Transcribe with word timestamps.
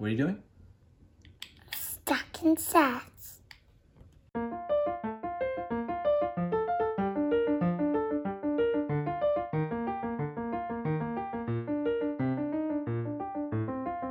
What 0.00 0.06
are 0.06 0.10
you 0.12 0.16
doing? 0.16 0.42
Stacking 1.76 2.56
sats. 2.56 3.42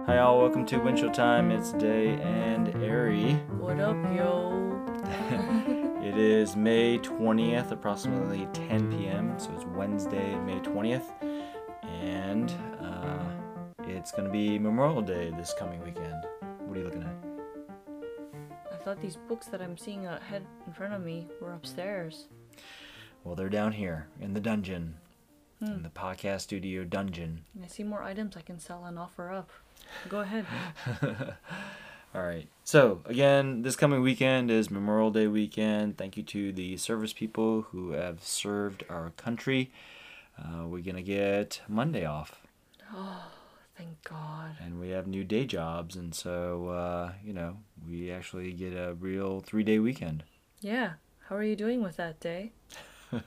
Hi, 0.05 0.20
all. 0.20 0.38
Welcome 0.39 0.67
to 0.67 0.78
Windshield 0.78 1.15
Time. 1.15 1.49
It's 1.49 1.71
Dae 1.71 2.19
and 2.21 2.67
Arry. 2.83 3.33
What 3.58 3.79
up, 3.79 3.97
yo? 4.15 4.85
It 6.03 6.17
is 6.17 6.56
May 6.56 6.99
20th, 6.99 7.71
approximately 7.71 8.47
10 8.53 8.92
p.m. 8.92 9.40
So 9.40 9.51
it's 9.56 9.65
Wednesday, 9.65 10.35
May 10.35 10.60
20th. 10.60 11.10
And 11.83 12.53
uh, 12.79 13.38
it's 13.90 14.12
going 14.12 14.26
to 14.26 14.31
be 14.31 14.60
Memorial 14.60 15.01
Day 15.01 15.31
this 15.37 15.53
coming 15.58 15.83
weekend. 15.83 16.23
What 16.66 16.77
are 16.77 16.79
you 16.79 16.85
looking 16.85 17.03
at? 17.03 17.16
I 18.71 18.75
thought 18.77 19.02
these 19.02 19.17
books 19.27 19.48
that 19.48 19.62
I'm 19.62 19.77
seeing 19.77 20.05
ahead 20.05 20.45
in 20.65 20.73
front 20.73 20.93
of 20.93 21.02
me 21.03 21.27
were 21.41 21.53
upstairs. 21.53 22.27
Well, 23.23 23.35
they're 23.35 23.49
down 23.49 23.73
here 23.73 24.07
in 24.21 24.34
the 24.34 24.39
dungeon, 24.39 24.95
in 25.62 25.84
the 25.84 25.89
podcast 25.89 26.41
studio 26.41 26.84
dungeon. 26.84 27.43
I 27.62 27.67
see 27.67 27.84
more 27.84 28.03
items 28.03 28.38
I 28.38 28.41
can 28.41 28.59
sell 28.59 28.85
and 28.85 28.98
offer 28.98 29.31
up. 29.31 29.49
Go 30.07 30.20
ahead. 30.21 30.45
All 32.15 32.23
right. 32.23 32.48
So, 32.63 33.01
again, 33.05 33.62
this 33.62 33.76
coming 33.76 34.01
weekend 34.01 34.49
is 34.49 34.71
Memorial 34.71 35.12
Day 35.12 35.27
weekend. 35.27 35.98
Thank 35.98 36.17
you 36.17 36.23
to 36.23 36.51
the 36.51 36.77
service 36.77 37.13
people 37.13 37.63
who 37.71 37.91
have 37.91 38.23
served 38.23 38.84
our 38.90 39.12
country. 39.17 39.71
Uh, 40.37 40.65
we're 40.65 40.81
going 40.81 40.95
to 40.95 41.01
get 41.01 41.62
Monday 41.67 42.05
off, 42.05 42.41
Thank 43.79 44.03
God. 44.03 44.57
and 44.61 44.77
we 44.77 44.89
have 44.89 45.07
new 45.07 45.23
day 45.23 45.45
jobs. 45.45 45.95
And 45.95 46.13
so, 46.13 46.67
uh, 46.67 47.13
you 47.23 47.31
know, 47.31 47.57
we 47.87 48.11
actually 48.11 48.51
get 48.51 48.73
a 48.73 48.93
real 48.93 49.40
three 49.40 49.63
day 49.63 49.79
weekend. 49.79 50.23
Yeah. 50.59 50.93
How 51.29 51.35
are 51.37 51.43
you 51.43 51.55
doing 51.55 51.81
with 51.81 51.95
that 51.95 52.20
day? 52.20 52.51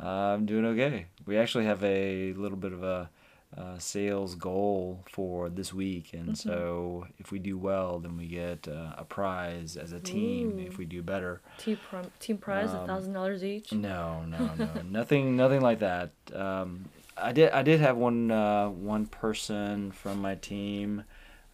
I'm 0.00 0.44
doing 0.46 0.64
okay. 0.66 1.06
We 1.24 1.38
actually 1.38 1.66
have 1.66 1.84
a 1.84 2.32
little 2.32 2.58
bit 2.58 2.72
of 2.72 2.82
a, 2.82 3.10
uh 3.54 3.78
sales 3.78 4.34
goal 4.34 5.04
for 5.12 5.50
this 5.50 5.74
week, 5.74 6.14
and 6.14 6.36
so 6.38 7.06
if 7.18 7.30
we 7.30 7.38
do 7.38 7.58
well, 7.58 7.98
then 7.98 8.16
we 8.16 8.26
get 8.26 8.66
uh, 8.66 8.94
a 8.96 9.04
prize 9.04 9.76
as 9.76 9.92
a 9.92 10.00
team. 10.00 10.58
If 10.58 10.78
we 10.78 10.86
do 10.86 11.02
better, 11.02 11.42
Team, 11.58 11.78
team 12.18 12.38
prize, 12.38 12.72
a 12.72 12.80
Um, 12.80 12.86
thousand 12.86 13.12
dollars 13.12 13.44
each. 13.44 13.70
no, 13.72 14.24
no, 14.26 14.50
no, 14.58 14.68
nothing, 14.90 15.36
nothing 15.36 15.60
like 15.60 15.80
that. 15.80 16.12
Um, 16.34 16.86
I 17.16 17.32
did, 17.32 17.50
I 17.52 17.62
did 17.62 17.80
have 17.80 17.96
one, 17.96 18.30
uh, 18.30 18.68
one 18.68 19.06
person 19.06 19.92
from 19.92 20.20
my 20.20 20.34
team. 20.36 21.04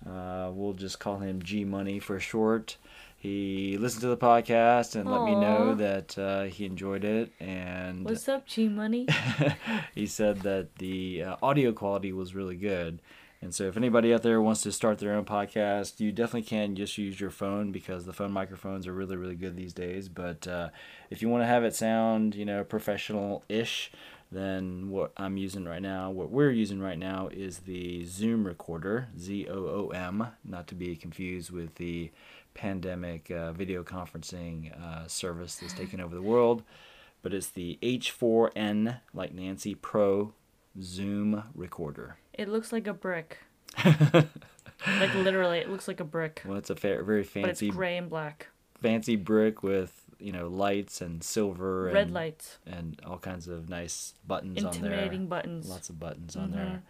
Uh, 0.06 0.50
we'll 0.52 0.74
just 0.74 1.00
call 1.00 1.18
him 1.18 1.42
G 1.42 1.64
Money 1.64 1.98
for 1.98 2.20
short. 2.20 2.76
He 3.16 3.76
listened 3.78 4.02
to 4.02 4.08
the 4.08 4.16
podcast 4.16 4.94
and 4.94 5.10
let 5.10 5.24
me 5.24 5.34
know 5.34 5.74
that 5.74 6.16
uh, 6.16 6.44
he 6.44 6.64
enjoyed 6.64 7.02
it, 7.02 7.32
and 7.40 8.04
What's 8.04 8.28
up, 8.28 8.46
G 8.46 8.68
Money? 8.68 9.08
he 9.94 10.06
said 10.06 10.42
that 10.42 10.76
the 10.76 11.24
uh, 11.24 11.36
audio 11.42 11.72
quality 11.72 12.12
was 12.12 12.36
really 12.36 12.54
good. 12.54 13.00
And 13.40 13.52
so, 13.52 13.64
if 13.64 13.76
anybody 13.76 14.14
out 14.14 14.22
there 14.22 14.40
wants 14.40 14.62
to 14.62 14.72
start 14.72 14.98
their 14.98 15.14
own 15.14 15.24
podcast, 15.24 15.98
you 15.98 16.12
definitely 16.12 16.42
can 16.42 16.76
just 16.76 16.96
use 16.96 17.20
your 17.20 17.30
phone 17.30 17.72
because 17.72 18.04
the 18.04 18.12
phone 18.12 18.32
microphones 18.32 18.86
are 18.86 18.92
really, 18.92 19.16
really 19.16 19.36
good 19.36 19.56
these 19.56 19.72
days. 19.72 20.08
But 20.08 20.46
uh, 20.46 20.68
if 21.10 21.20
you 21.20 21.28
want 21.28 21.42
to 21.42 21.46
have 21.46 21.64
it 21.64 21.74
sound, 21.74 22.36
you 22.36 22.44
know, 22.44 22.62
professional 22.62 23.44
ish, 23.48 23.90
then 24.30 24.90
what 24.90 25.12
I'm 25.16 25.36
using 25.36 25.64
right 25.64 25.82
now, 25.82 26.10
what 26.10 26.30
we're 26.30 26.50
using 26.50 26.80
right 26.80 26.98
now, 26.98 27.28
is 27.32 27.60
the 27.60 28.04
Zoom 28.04 28.46
recorder, 28.46 29.08
Z 29.18 29.48
O 29.48 29.54
O 29.54 29.88
M, 29.94 30.28
not 30.44 30.66
to 30.68 30.74
be 30.74 30.96
confused 30.96 31.50
with 31.50 31.74
the 31.76 32.10
pandemic 32.54 33.30
uh, 33.30 33.52
video 33.52 33.82
conferencing 33.82 34.78
uh, 34.80 35.06
service 35.06 35.56
that's 35.56 35.72
taken 35.74 36.00
over 36.00 36.14
the 36.14 36.22
world 36.22 36.62
but 37.22 37.34
it's 37.34 37.48
the 37.48 37.78
H4n, 37.82 39.00
like 39.12 39.34
Nancy 39.34 39.74
Pro 39.74 40.32
Zoom 40.80 41.44
recorder. 41.54 42.16
It 42.32 42.48
looks 42.48 42.72
like 42.72 42.86
a 42.86 42.92
brick. 42.92 43.38
like 43.84 45.14
literally, 45.14 45.58
it 45.58 45.70
looks 45.70 45.88
like 45.88 46.00
a 46.00 46.04
brick. 46.04 46.42
Well, 46.44 46.58
it's 46.58 46.70
a 46.70 46.76
fa- 46.76 47.02
very 47.02 47.24
fancy. 47.24 47.66
But 47.66 47.68
it's 47.68 47.76
gray 47.76 47.96
and 47.96 48.08
black. 48.08 48.48
fancy 48.80 49.16
brick 49.16 49.62
with 49.62 49.92
you 50.18 50.32
know 50.32 50.48
lights 50.48 51.00
and 51.00 51.22
silver 51.22 51.84
Red 51.92 52.06
and, 52.06 52.14
lights. 52.14 52.58
and 52.66 53.00
all 53.06 53.18
kinds 53.18 53.46
of 53.48 53.68
nice 53.68 54.14
buttons 54.26 54.62
on 54.64 54.74
Intimidating 54.74 55.20
there. 55.28 55.28
buttons. 55.28 55.68
Lots 55.68 55.88
of 55.90 55.98
buttons 56.00 56.36
on 56.36 56.50
there. 56.52 56.82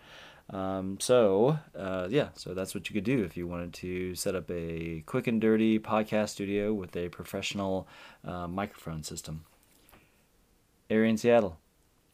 Um, 0.51 0.99
so 0.99 1.59
uh, 1.77 2.09
yeah, 2.11 2.29
so 2.35 2.55
that's 2.55 2.75
what 2.75 2.89
you 2.89 2.95
could 2.95 3.05
do 3.05 3.23
if 3.23 3.37
you 3.37 3.47
wanted 3.47 3.75
to 3.75 4.15
set 4.15 4.35
up 4.35 4.51
a 4.51 5.03
quick 5.05 5.27
and 5.27 5.41
dirty 5.41 5.79
podcast 5.79 6.31
studio 6.31 6.73
with 6.73 6.97
a 6.97 7.11
professional 7.11 7.87
uh, 8.25 8.49
microphone 8.49 9.03
system. 9.03 9.45
Arry 10.89 11.11
in 11.11 11.19
Seattle. 11.19 11.59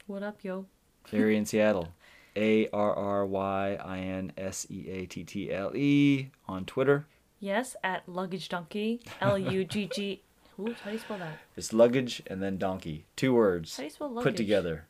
What 0.09 0.25
up, 0.25 0.39
yo? 0.43 0.67
Arry 1.13 1.37
in 1.37 1.47
Seattle. 1.47 1.89
A 2.37 2.69
R 2.73 2.93
R 2.93 3.25
Y 3.25 3.79
I 3.81 3.99
N 4.01 4.33
S 4.37 4.67
E 4.69 4.89
A 4.91 5.07
T 5.07 5.23
T 5.23 5.53
L 5.53 5.71
E 5.77 6.31
on 6.49 6.65
Twitter. 6.65 7.07
Yes, 7.39 7.77
at 7.85 8.09
Luggage 8.09 8.49
Donkey. 8.49 9.01
L 9.21 9.39
U 9.39 9.65
G 9.65 9.89
G. 9.95 10.23
How 10.57 10.65
do 10.65 10.93
you 10.93 10.99
spell 10.99 11.19
that? 11.19 11.39
It's 11.57 11.73
luggage 11.73 12.23
and 12.27 12.43
then 12.43 12.59
donkey. 12.59 13.07
Two 13.17 13.35
words 13.35 13.77
How 13.77 13.83
do 13.83 13.85
you 13.85 13.91
spell 13.91 14.09
luggage? 14.11 14.33
put 14.33 14.37
together. 14.37 14.87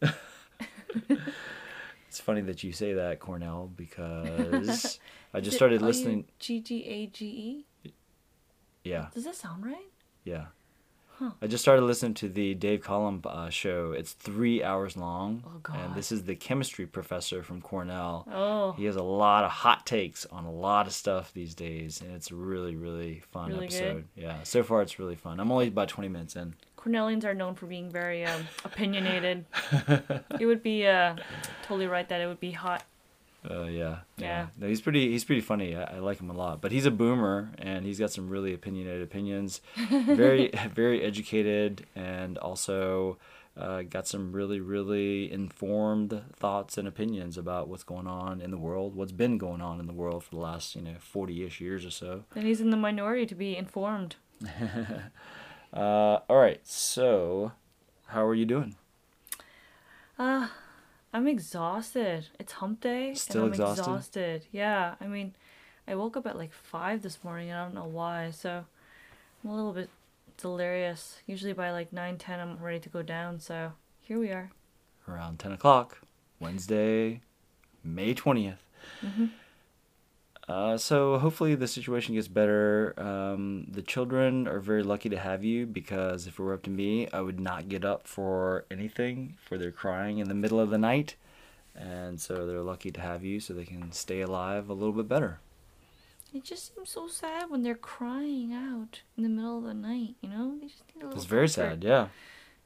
it's 2.08 2.20
funny 2.20 2.40
that 2.42 2.64
you 2.64 2.72
say 2.72 2.94
that, 2.94 3.20
Cornell, 3.20 3.70
because 3.76 4.98
I 5.34 5.40
just 5.40 5.56
started 5.56 5.82
listening. 5.82 6.24
G 6.38 6.60
G 6.60 6.84
A 6.84 7.06
G 7.06 7.26
E. 7.84 7.92
Yeah, 8.84 9.08
Does 9.12 9.24
that 9.24 9.34
sound 9.34 9.66
right? 9.66 9.90
yeah. 10.24 10.46
I 11.42 11.46
just 11.46 11.62
started 11.62 11.82
listening 11.82 12.14
to 12.14 12.28
the 12.28 12.54
Dave 12.54 12.82
Collum 12.82 13.22
uh, 13.24 13.48
show. 13.50 13.92
It's 13.92 14.12
three 14.12 14.62
hours 14.62 14.96
long, 14.96 15.42
Oh, 15.68 15.72
and 15.74 15.94
this 15.94 16.12
is 16.12 16.24
the 16.24 16.34
chemistry 16.36 16.86
professor 16.86 17.42
from 17.42 17.60
Cornell. 17.60 18.26
Oh, 18.32 18.72
He 18.72 18.84
has 18.84 18.96
a 18.96 19.02
lot 19.02 19.44
of 19.44 19.50
hot 19.50 19.86
takes 19.86 20.26
on 20.26 20.44
a 20.44 20.50
lot 20.52 20.86
of 20.86 20.92
stuff 20.92 21.32
these 21.32 21.54
days, 21.54 22.00
and 22.02 22.12
it's 22.14 22.30
a 22.30 22.34
really, 22.34 22.76
really 22.76 23.20
fun 23.32 23.48
Really 23.48 23.68
good? 23.68 23.76
episode. 23.76 24.04
Yeah, 24.14 24.42
so 24.42 24.62
far 24.62 24.82
it's 24.82 24.98
really 24.98 25.16
fun. 25.16 25.40
I'm 25.40 25.50
only 25.50 25.68
about 25.68 25.88
20 25.88 26.08
minutes 26.08 26.36
in. 26.36 26.54
Cornellians 26.78 27.24
are 27.24 27.34
known 27.34 27.54
for 27.54 27.66
being 27.66 27.90
very 27.90 28.24
um, 28.24 28.42
opinionated. 28.64 29.44
it 30.38 30.46
would 30.46 30.62
be 30.62 30.86
uh, 30.86 31.16
totally 31.62 31.86
right 31.86 32.08
that 32.08 32.20
it 32.20 32.26
would 32.26 32.40
be 32.40 32.52
hot. 32.52 32.84
Uh, 33.48 33.64
yeah, 33.64 33.98
Yeah. 34.16 34.46
No, 34.58 34.66
he's 34.66 34.80
pretty. 34.80 35.10
He's 35.10 35.24
pretty 35.24 35.40
funny. 35.40 35.76
I, 35.76 35.96
I 35.96 35.98
like 35.98 36.20
him 36.20 36.30
a 36.30 36.34
lot. 36.34 36.60
But 36.60 36.72
he's 36.72 36.86
a 36.86 36.90
boomer, 36.90 37.50
and 37.58 37.84
he's 37.86 37.98
got 37.98 38.10
some 38.12 38.28
really 38.28 38.52
opinionated 38.52 39.02
opinions. 39.02 39.60
Very, 39.90 40.50
very 40.74 41.02
educated, 41.02 41.86
and 41.94 42.38
also 42.38 43.18
uh, 43.56 43.82
got 43.82 44.06
some 44.06 44.32
really, 44.32 44.60
really 44.60 45.30
informed 45.32 46.22
thoughts 46.34 46.76
and 46.76 46.86
opinions 46.88 47.38
about 47.38 47.68
what's 47.68 47.84
going 47.84 48.06
on 48.06 48.40
in 48.40 48.50
the 48.50 48.58
world, 48.58 48.94
what's 48.96 49.12
been 49.12 49.38
going 49.38 49.60
on 49.60 49.80
in 49.80 49.86
the 49.86 49.92
world 49.92 50.24
for 50.24 50.30
the 50.30 50.40
last, 50.40 50.74
you 50.74 50.82
know, 50.82 50.94
forty-ish 50.98 51.60
years 51.60 51.84
or 51.86 51.90
so. 51.90 52.24
And 52.34 52.46
he's 52.46 52.60
in 52.60 52.70
the 52.70 52.76
minority 52.76 53.26
to 53.26 53.34
be 53.34 53.56
informed. 53.56 54.16
Uh, 55.72 56.20
all 56.30 56.36
right. 56.36 56.60
So, 56.66 57.52
how 58.06 58.24
are 58.24 58.34
you 58.34 58.46
doing? 58.46 58.76
Uh, 60.18 60.48
I'm 61.16 61.26
exhausted. 61.26 62.26
It's 62.38 62.52
hump 62.52 62.82
day. 62.82 63.14
Still 63.14 63.44
and 63.44 63.46
I'm 63.46 63.52
exhausted? 63.52 63.80
exhausted. 63.80 64.46
Yeah, 64.52 64.96
I 65.00 65.06
mean, 65.06 65.34
I 65.88 65.94
woke 65.94 66.14
up 66.14 66.26
at 66.26 66.36
like 66.36 66.52
5 66.52 67.00
this 67.00 67.24
morning 67.24 67.48
and 67.48 67.58
I 67.58 67.64
don't 67.64 67.74
know 67.74 67.86
why, 67.86 68.32
so 68.32 68.66
I'm 69.42 69.50
a 69.50 69.56
little 69.56 69.72
bit 69.72 69.88
delirious. 70.36 71.20
Usually 71.26 71.54
by 71.54 71.70
like 71.70 71.90
9, 71.90 72.18
10, 72.18 72.38
I'm 72.38 72.62
ready 72.62 72.80
to 72.80 72.90
go 72.90 73.00
down, 73.00 73.40
so 73.40 73.72
here 74.02 74.18
we 74.18 74.28
are. 74.28 74.50
around 75.08 75.38
10 75.38 75.52
o'clock, 75.52 76.02
Wednesday, 76.38 77.22
May 77.82 78.14
20th. 78.14 78.58
Uh, 80.48 80.76
so 80.78 81.18
hopefully 81.18 81.56
the 81.56 81.66
situation 81.66 82.14
gets 82.14 82.28
better. 82.28 82.94
Um, 82.98 83.66
the 83.68 83.82
children 83.82 84.46
are 84.46 84.60
very 84.60 84.84
lucky 84.84 85.08
to 85.08 85.18
have 85.18 85.42
you 85.42 85.66
because 85.66 86.26
if 86.28 86.34
it 86.34 86.42
were 86.42 86.54
up 86.54 86.62
to 86.64 86.70
me, 86.70 87.08
I 87.12 87.20
would 87.20 87.40
not 87.40 87.68
get 87.68 87.84
up 87.84 88.06
for 88.06 88.64
anything 88.70 89.36
for 89.44 89.58
their 89.58 89.72
crying 89.72 90.18
in 90.18 90.28
the 90.28 90.34
middle 90.34 90.60
of 90.60 90.70
the 90.70 90.78
night. 90.78 91.16
And 91.74 92.20
so 92.20 92.46
they're 92.46 92.62
lucky 92.62 92.90
to 92.92 93.00
have 93.00 93.24
you 93.24 93.40
so 93.40 93.54
they 93.54 93.64
can 93.64 93.90
stay 93.90 94.20
alive 94.20 94.68
a 94.70 94.72
little 94.74 94.92
bit 94.94 95.08
better. 95.08 95.40
It 96.32 96.44
just 96.44 96.74
seems 96.74 96.90
so 96.90 97.08
sad 97.08 97.50
when 97.50 97.62
they're 97.62 97.74
crying 97.74 98.52
out 98.52 99.00
in 99.16 99.24
the 99.24 99.28
middle 99.28 99.58
of 99.58 99.64
the 99.64 99.74
night, 99.74 100.14
you 100.20 100.28
know? 100.28 100.56
They 100.60 100.68
just 100.68 100.82
need 100.94 101.02
a 101.02 101.06
little 101.06 101.18
It's 101.18 101.26
very 101.26 101.46
comfort. 101.48 101.52
sad, 101.70 101.84
yeah. 101.84 102.08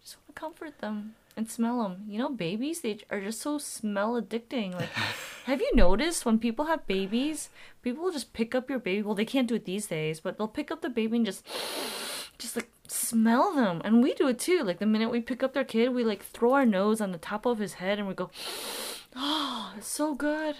just 0.02 0.16
want 0.18 0.26
to 0.28 0.32
comfort 0.40 0.78
them 0.80 1.14
and 1.36 1.50
smell 1.50 1.82
them. 1.82 2.04
You 2.08 2.18
know, 2.18 2.28
babies 2.28 2.80
they 2.80 2.98
are 3.10 3.20
just 3.20 3.40
so 3.40 3.58
smell 3.58 4.20
addicting. 4.20 4.74
Like, 4.74 4.90
have 5.44 5.60
you 5.60 5.70
noticed 5.74 6.24
when 6.26 6.38
people 6.38 6.66
have 6.66 6.86
babies, 6.86 7.48
people 7.82 8.04
will 8.04 8.12
just 8.12 8.32
pick 8.32 8.54
up 8.54 8.68
your 8.68 8.78
baby. 8.78 9.02
Well, 9.02 9.14
they 9.14 9.24
can't 9.24 9.48
do 9.48 9.54
it 9.54 9.64
these 9.64 9.86
days, 9.86 10.20
but 10.20 10.38
they'll 10.38 10.48
pick 10.48 10.70
up 10.70 10.82
the 10.82 10.90
baby 10.90 11.16
and 11.16 11.26
just, 11.26 11.46
just 12.38 12.56
like 12.56 12.70
smell 12.86 13.54
them. 13.54 13.80
And 13.84 14.02
we 14.02 14.14
do 14.14 14.28
it 14.28 14.38
too. 14.38 14.62
Like 14.62 14.78
the 14.78 14.86
minute 14.86 15.10
we 15.10 15.20
pick 15.20 15.42
up 15.42 15.54
their 15.54 15.64
kid, 15.64 15.94
we 15.94 16.04
like 16.04 16.22
throw 16.22 16.52
our 16.52 16.66
nose 16.66 17.00
on 17.00 17.12
the 17.12 17.18
top 17.18 17.46
of 17.46 17.58
his 17.58 17.74
head 17.74 17.98
and 17.98 18.08
we 18.08 18.14
go, 18.14 18.30
oh, 19.16 19.72
it's 19.76 19.88
so 19.88 20.14
good. 20.14 20.56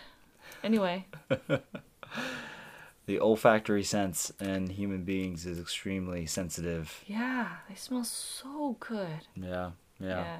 Anyway, 0.62 1.06
The 3.06 3.18
olfactory 3.18 3.82
sense 3.82 4.30
in 4.40 4.68
human 4.68 5.02
beings 5.02 5.44
is 5.44 5.58
extremely 5.58 6.26
sensitive. 6.26 7.02
yeah, 7.06 7.48
they 7.68 7.74
smell 7.74 8.04
so 8.04 8.76
good. 8.78 9.26
Yeah, 9.34 9.70
yeah. 9.98 10.08
Yeah. 10.08 10.36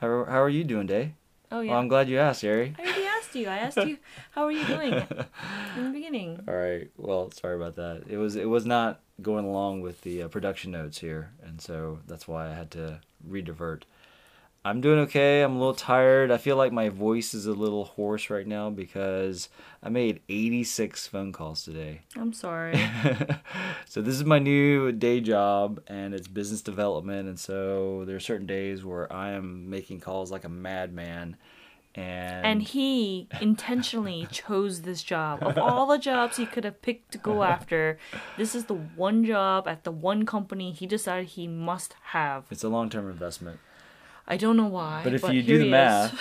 How, 0.00 0.24
how 0.24 0.42
are 0.42 0.48
you 0.48 0.64
doing, 0.64 0.86
Dae? 0.86 1.14
Oh 1.52 1.60
yeah. 1.60 1.72
Well, 1.72 1.80
I'm 1.80 1.88
glad 1.88 2.08
you 2.08 2.18
asked, 2.18 2.44
Arry. 2.44 2.74
I 2.78 2.82
already 2.82 3.04
asked 3.04 3.34
you. 3.34 3.48
I 3.48 3.58
asked 3.58 3.76
you 3.78 3.98
how 4.30 4.44
are 4.44 4.52
you 4.52 4.64
doing 4.64 4.92
in 5.76 5.84
the 5.84 5.90
beginning. 5.92 6.42
All 6.48 6.54
right. 6.54 6.88
Well, 6.96 7.30
sorry 7.32 7.56
about 7.56 7.76
that. 7.76 8.04
It 8.08 8.16
was 8.16 8.36
it 8.36 8.48
was 8.48 8.64
not 8.64 9.00
going 9.20 9.44
along 9.44 9.82
with 9.82 10.00
the 10.02 10.22
uh, 10.22 10.28
production 10.28 10.70
notes 10.70 10.98
here, 10.98 11.32
and 11.42 11.60
so 11.60 11.98
that's 12.06 12.26
why 12.26 12.48
I 12.48 12.54
had 12.54 12.70
to 12.72 13.00
redivert. 13.28 13.82
I'm 14.62 14.82
doing 14.82 14.98
okay. 15.00 15.40
I'm 15.42 15.56
a 15.56 15.58
little 15.58 15.74
tired. 15.74 16.30
I 16.30 16.36
feel 16.36 16.56
like 16.56 16.70
my 16.70 16.90
voice 16.90 17.32
is 17.32 17.46
a 17.46 17.52
little 17.52 17.84
hoarse 17.84 18.28
right 18.28 18.46
now 18.46 18.68
because 18.68 19.48
I 19.82 19.88
made 19.88 20.20
86 20.28 21.06
phone 21.06 21.32
calls 21.32 21.64
today. 21.64 22.02
I'm 22.14 22.34
sorry. 22.34 22.78
so 23.86 24.02
this 24.02 24.14
is 24.14 24.24
my 24.24 24.38
new 24.38 24.92
day 24.92 25.20
job 25.22 25.80
and 25.86 26.12
it's 26.12 26.28
business 26.28 26.60
development 26.60 27.26
and 27.26 27.40
so 27.40 28.04
there 28.04 28.16
are 28.16 28.20
certain 28.20 28.46
days 28.46 28.84
where 28.84 29.10
I 29.10 29.30
am 29.30 29.70
making 29.70 30.00
calls 30.00 30.30
like 30.30 30.44
a 30.44 30.50
madman 30.50 31.38
and 31.94 32.46
And 32.46 32.62
he 32.62 33.28
intentionally 33.40 34.28
chose 34.30 34.82
this 34.82 35.02
job. 35.02 35.42
Of 35.42 35.58
all 35.58 35.86
the 35.86 35.98
jobs 35.98 36.36
he 36.36 36.46
could 36.46 36.64
have 36.64 36.82
picked 36.82 37.12
to 37.12 37.18
go 37.18 37.42
after, 37.42 37.98
this 38.36 38.54
is 38.54 38.66
the 38.66 38.74
one 38.74 39.24
job 39.24 39.66
at 39.66 39.84
the 39.84 39.90
one 39.90 40.24
company 40.24 40.70
he 40.72 40.86
decided 40.86 41.28
he 41.28 41.48
must 41.48 41.94
have. 42.02 42.44
it's 42.50 42.62
a 42.62 42.68
long-term 42.68 43.10
investment. 43.10 43.58
I 44.26 44.36
don't 44.36 44.56
know 44.56 44.66
why. 44.66 45.00
But 45.02 45.14
if 45.14 45.22
you 45.24 45.42
here 45.42 45.58
do 45.58 45.58
the 45.58 45.70
math, 45.70 46.18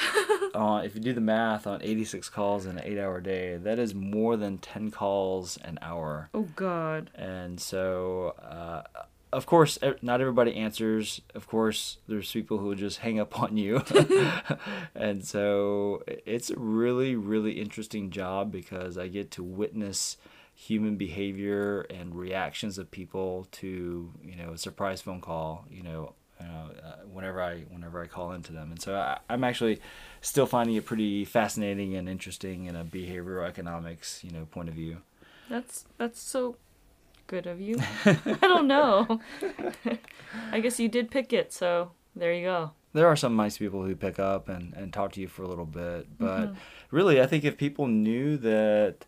uh, 0.55 0.81
if 0.85 0.95
you 0.95 1.01
do 1.01 1.13
the 1.13 1.21
math 1.21 1.67
on 1.67 1.81
86 1.81 2.29
calls 2.29 2.65
in 2.65 2.77
an 2.77 2.95
8-hour 2.95 3.21
day, 3.21 3.57
that 3.57 3.79
is 3.79 3.93
more 3.93 4.35
than 4.35 4.57
10 4.57 4.91
calls 4.91 5.57
an 5.57 5.77
hour. 5.81 6.29
Oh 6.33 6.47
God. 6.55 7.11
And 7.15 7.59
so, 7.59 8.35
uh, 8.41 8.83
of 9.31 9.45
course, 9.45 9.77
not 10.01 10.21
everybody 10.21 10.55
answers. 10.55 11.21
Of 11.35 11.47
course, 11.47 11.97
there's 12.07 12.31
people 12.31 12.57
who 12.57 12.73
just 12.75 12.99
hang 12.99 13.19
up 13.19 13.39
on 13.39 13.57
you. 13.57 13.83
and 14.95 15.25
so, 15.25 16.03
it's 16.07 16.49
a 16.49 16.57
really, 16.57 17.15
really 17.15 17.61
interesting 17.61 18.09
job 18.09 18.51
because 18.51 18.97
I 18.97 19.07
get 19.07 19.31
to 19.31 19.43
witness 19.43 20.17
human 20.59 20.97
behavior 20.97 21.81
and 21.89 22.13
reactions 22.13 22.77
of 22.77 22.91
people 22.91 23.47
to, 23.49 24.11
you 24.21 24.35
know, 24.35 24.51
a 24.51 24.57
surprise 24.57 24.99
phone 24.99 25.21
call, 25.21 25.65
you 25.69 25.81
know, 25.81 26.13
uh, 26.41 26.43
uh, 26.43 26.95
whenever 27.11 27.41
I 27.41 27.61
whenever 27.69 28.01
I 28.01 28.07
call 28.07 28.31
into 28.31 28.53
them, 28.53 28.71
and 28.71 28.81
so 28.81 28.95
I, 28.95 29.19
I'm 29.29 29.43
actually 29.43 29.81
still 30.21 30.45
finding 30.45 30.75
it 30.75 30.85
pretty 30.85 31.25
fascinating 31.25 31.95
and 31.95 32.07
interesting 32.07 32.65
in 32.65 32.75
a 32.75 32.83
behavioral 32.83 33.47
economics, 33.47 34.23
you 34.23 34.31
know, 34.31 34.45
point 34.45 34.69
of 34.69 34.75
view. 34.75 34.97
That's 35.49 35.85
that's 35.97 36.21
so 36.21 36.55
good 37.27 37.45
of 37.45 37.59
you. 37.59 37.77
I 38.05 38.37
don't 38.41 38.67
know. 38.67 39.19
I 40.51 40.59
guess 40.59 40.79
you 40.79 40.87
did 40.87 41.11
pick 41.11 41.33
it, 41.33 41.51
so 41.53 41.91
there 42.15 42.33
you 42.33 42.45
go. 42.45 42.71
there 42.93 43.07
are 43.07 43.15
some 43.15 43.35
nice 43.35 43.57
people 43.57 43.83
who 43.83 43.95
pick 43.95 44.17
up 44.19 44.49
and, 44.49 44.73
and 44.73 44.91
talk 44.93 45.11
to 45.13 45.21
you 45.21 45.27
for 45.27 45.43
a 45.43 45.47
little 45.47 45.65
bit. 45.65 46.07
But 46.17 46.53
really, 46.91 47.21
I 47.21 47.27
think 47.27 47.43
if 47.43 47.57
people 47.57 47.87
knew 47.87 48.37
that 48.37 49.05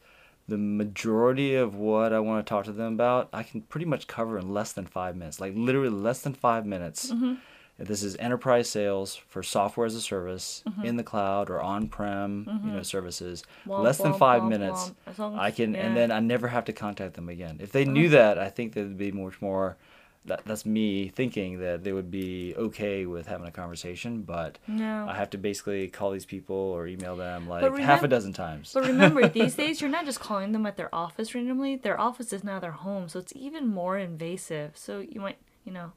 the 0.51 0.57
majority 0.57 1.55
of 1.55 1.75
what 1.75 2.11
I 2.11 2.19
want 2.19 2.45
to 2.45 2.49
talk 2.49 2.65
to 2.65 2.73
them 2.73 2.93
about, 2.93 3.29
I 3.31 3.41
can 3.41 3.61
pretty 3.61 3.85
much 3.85 4.05
cover 4.05 4.37
in 4.37 4.53
less 4.53 4.73
than 4.73 4.85
five 4.85 5.15
minutes. 5.15 5.39
Like 5.39 5.53
literally 5.55 5.89
less 5.89 6.21
than 6.21 6.33
five 6.33 6.65
minutes. 6.65 7.09
Mm-hmm. 7.09 7.35
If 7.79 7.87
This 7.87 8.03
is 8.03 8.15
enterprise 8.17 8.69
sales 8.69 9.15
for 9.15 9.41
software 9.41 9.87
as 9.87 9.95
a 9.95 10.01
service 10.01 10.61
mm-hmm. 10.67 10.85
in 10.85 10.97
the 10.97 11.03
cloud 11.03 11.49
or 11.49 11.61
on-prem, 11.61 12.45
you 12.45 12.53
mm-hmm. 12.53 12.75
know, 12.75 12.83
services. 12.83 13.43
Womp, 13.65 13.83
less 13.83 13.97
than 13.97 14.11
womp, 14.11 14.19
five 14.19 14.41
womp, 14.43 14.49
minutes, 14.49 14.89
womp. 14.89 14.95
As 15.07 15.19
long 15.19 15.39
I 15.39 15.51
can, 15.51 15.73
yeah. 15.73 15.87
And 15.87 15.97
then 15.97 16.11
I 16.11 16.19
never 16.19 16.49
have 16.49 16.65
to 16.65 16.73
contact 16.73 17.15
them 17.15 17.29
again. 17.29 17.57
If 17.59 17.71
they 17.71 17.85
knew 17.85 18.09
that, 18.09 18.37
I 18.37 18.49
think 18.49 18.73
that 18.73 18.81
would 18.81 18.97
be 18.97 19.11
much 19.11 19.41
more. 19.41 19.77
That, 20.25 20.41
that's 20.45 20.67
me 20.67 21.09
thinking 21.09 21.59
that 21.61 21.83
they 21.83 21.91
would 21.93 22.11
be 22.11 22.53
okay 22.55 23.07
with 23.07 23.25
having 23.25 23.47
a 23.47 23.51
conversation, 23.51 24.21
but 24.21 24.59
No. 24.67 25.07
I 25.09 25.15
have 25.15 25.31
to 25.31 25.37
basically 25.39 25.87
call 25.87 26.11
these 26.11 26.25
people 26.27 26.55
or 26.55 26.85
email 26.85 27.15
them 27.15 27.49
like 27.49 27.63
half 27.79 28.03
a 28.03 28.07
dozen 28.07 28.31
times. 28.31 28.71
But 28.71 28.85
remember, 28.85 29.27
these 29.39 29.55
days 29.55 29.81
you're 29.81 29.89
not 29.89 30.05
just 30.05 30.19
calling 30.19 30.51
them 30.51 30.65
at 30.67 30.77
their 30.77 30.93
office 30.93 31.33
randomly. 31.33 31.75
Their 31.75 31.99
office 31.99 32.31
is 32.33 32.43
now 32.43 32.59
their 32.59 32.71
home, 32.71 33.09
so 33.09 33.17
it's 33.19 33.33
even 33.35 33.67
more 33.67 33.97
invasive. 33.97 34.77
So 34.77 34.99
you 34.99 35.19
might, 35.21 35.37
you 35.65 35.71
know, 35.73 35.91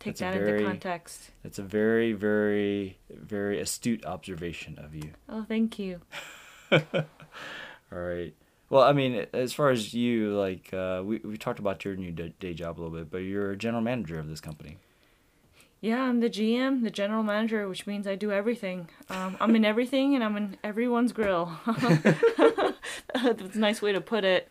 take 0.00 0.16
That's 0.16 0.20
that 0.34 0.40
very- 0.40 0.60
into 0.60 0.64
context. 0.70 1.30
It's 1.44 1.58
a 1.58 1.62
very, 1.62 2.14
very, 2.14 2.96
very 3.10 3.60
astute 3.60 4.02
observation 4.06 4.78
of 4.78 4.94
you. 4.94 5.10
Oh, 5.28 5.44
thank 5.46 5.78
you. 5.78 6.00
All 6.72 6.78
right. 7.90 8.34
Well, 8.70 8.82
I 8.82 8.92
mean, 8.92 9.26
as 9.32 9.52
far 9.52 9.70
as 9.70 9.94
you, 9.94 10.36
like, 10.36 10.72
uh, 10.74 11.02
we, 11.04 11.18
we 11.18 11.38
talked 11.38 11.58
about 11.58 11.84
your 11.84 11.96
new 11.96 12.12
day, 12.12 12.52
job 12.52 12.78
a 12.78 12.82
little 12.82 12.96
bit, 12.96 13.10
but 13.10 13.18
you're 13.18 13.52
a 13.52 13.56
general 13.56 13.82
manager 13.82 14.18
of 14.18 14.28
this 14.28 14.40
company. 14.40 14.76
Yeah, 15.80 16.02
I'm 16.02 16.20
the 16.20 16.28
GM, 16.28 16.82
the 16.82 16.90
general 16.90 17.22
manager, 17.22 17.68
which 17.68 17.86
means 17.86 18.06
I 18.06 18.16
do 18.16 18.32
everything. 18.32 18.88
Um, 19.08 19.36
I'm 19.40 19.54
in 19.54 19.64
everything, 19.64 20.14
and 20.14 20.24
I'm 20.24 20.36
in 20.36 20.56
everyone's 20.62 21.12
grill. 21.12 21.52
That's 23.14 23.54
a 23.54 23.58
nice 23.58 23.80
way 23.80 23.92
to 23.92 24.00
put 24.00 24.24
it. 24.24 24.50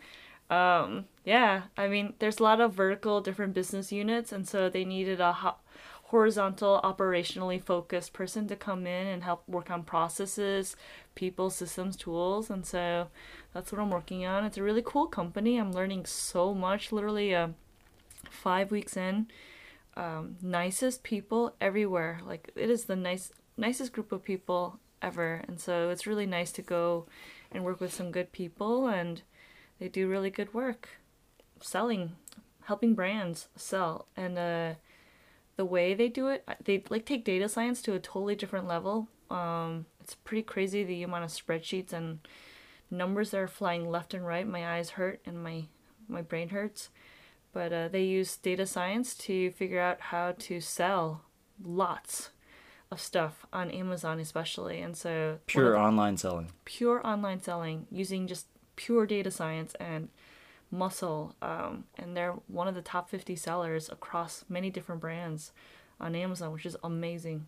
Um, 0.50 1.06
yeah, 1.26 1.64
I 1.78 1.90
mean, 1.90 2.14
there's 2.20 2.40
a 2.40 2.44
lot 2.44 2.62
of 2.62 2.74
vertical, 2.74 3.20
different 3.20 3.54
business 3.54 3.92
units, 3.92 4.32
and 4.32 4.48
so 4.48 4.70
they 4.70 4.86
needed 4.86 5.20
a 5.20 5.34
ho- 5.34 5.58
horizontal, 6.04 6.80
operationally 6.84 7.62
focused 7.62 8.14
person 8.14 8.48
to 8.48 8.56
come 8.56 8.88
in 8.88 9.08
and 9.08 9.24
help 9.24 9.44
work 9.48 9.70
on 9.70 9.84
processes, 9.84 10.78
people, 11.18 11.50
systems, 11.50 11.98
tools, 11.98 12.50
and 12.50 12.66
so 12.66 13.08
that's 13.54 13.72
what 13.72 13.82
I'm 13.82 13.90
working 13.90 14.26
on. 14.26 14.46
It's 14.46 14.58
a 14.58 14.64
really 14.64 14.84
cool 14.86 15.08
company. 15.08 15.58
I'm 15.58 15.74
learning 15.74 16.06
so 16.06 16.54
much. 16.54 16.94
Literally, 16.94 17.36
uh, 17.36 17.50
five 18.30 18.72
weeks 18.72 18.96
in, 18.96 19.28
um, 19.98 20.38
nicest 20.42 21.04
people 21.04 21.56
everywhere. 21.60 22.22
Like 22.26 22.52
it 22.56 22.70
is 22.70 22.86
the 22.86 22.96
nice 22.96 23.32
nicest 23.58 23.92
group 23.92 24.12
of 24.12 24.24
people 24.24 24.80
ever, 25.02 25.42
and 25.48 25.60
so 25.60 25.90
it's 25.90 26.08
really 26.08 26.26
nice 26.26 26.52
to 26.54 26.62
go 26.62 27.08
and 27.52 27.66
work 27.66 27.82
with 27.82 27.94
some 27.94 28.12
good 28.12 28.32
people, 28.32 28.88
and 28.88 29.24
they 29.80 29.90
do 29.90 30.08
really 30.08 30.30
good 30.30 30.54
work, 30.54 30.90
selling, 31.60 32.16
helping 32.66 32.96
brands 32.96 33.50
sell, 33.56 34.08
and 34.16 34.38
uh, 34.38 34.74
the 35.56 35.66
way 35.66 35.94
they 35.94 36.10
do 36.10 36.28
it, 36.28 36.48
they 36.64 36.84
like 36.90 37.06
take 37.06 37.26
data 37.26 37.50
science 37.50 37.82
to 37.82 37.94
a 37.94 38.00
totally 38.00 38.36
different 38.36 38.68
level. 38.68 39.08
Um, 39.30 39.86
it's 40.08 40.16
pretty 40.16 40.42
crazy 40.44 40.86
the 40.86 41.04
amount 41.04 41.26
of 41.26 41.30
spreadsheets 41.32 41.92
and 41.92 42.20
numbers 42.90 43.32
that 43.32 43.40
are 43.40 43.48
flying 43.48 43.90
left 43.90 44.14
and 44.14 44.26
right. 44.26 44.48
My 44.48 44.76
eyes 44.78 44.92
hurt 44.92 45.20
and 45.26 45.44
my 45.44 45.66
my 46.08 46.22
brain 46.22 46.50
hurts 46.50 46.90
but 47.52 47.74
uh, 47.74 47.88
they 47.90 48.04
use 48.04 48.38
data 48.38 48.66
science 48.66 49.16
to 49.16 49.50
figure 49.52 49.80
out 49.82 50.00
how 50.00 50.34
to 50.38 50.62
sell 50.62 51.24
lots 51.64 52.30
of 52.92 53.02
stuff 53.02 53.46
on 53.52 53.72
Amazon, 53.72 54.20
especially. 54.20 54.80
And 54.80 54.96
so, 54.96 55.40
Pure 55.48 55.72
the- 55.72 55.78
online 55.80 56.18
selling. 56.18 56.52
pure 56.66 57.06
online 57.06 57.42
selling 57.42 57.88
using 57.90 58.28
just 58.28 58.46
pure 58.76 59.06
data 59.08 59.32
science 59.32 59.74
and 59.80 60.10
muscle. 60.70 61.36
Um, 61.42 61.86
and 61.98 62.16
they're 62.16 62.34
one 62.48 62.68
of 62.68 62.76
the 62.76 62.82
top 62.84 63.10
50 63.10 63.36
sellers 63.36 63.90
across 63.90 64.46
many 64.48 64.70
different 64.70 65.02
brands 65.02 65.52
on 66.00 66.14
Amazon, 66.16 66.52
which 66.54 66.66
is 66.66 66.78
amazing. 66.84 67.48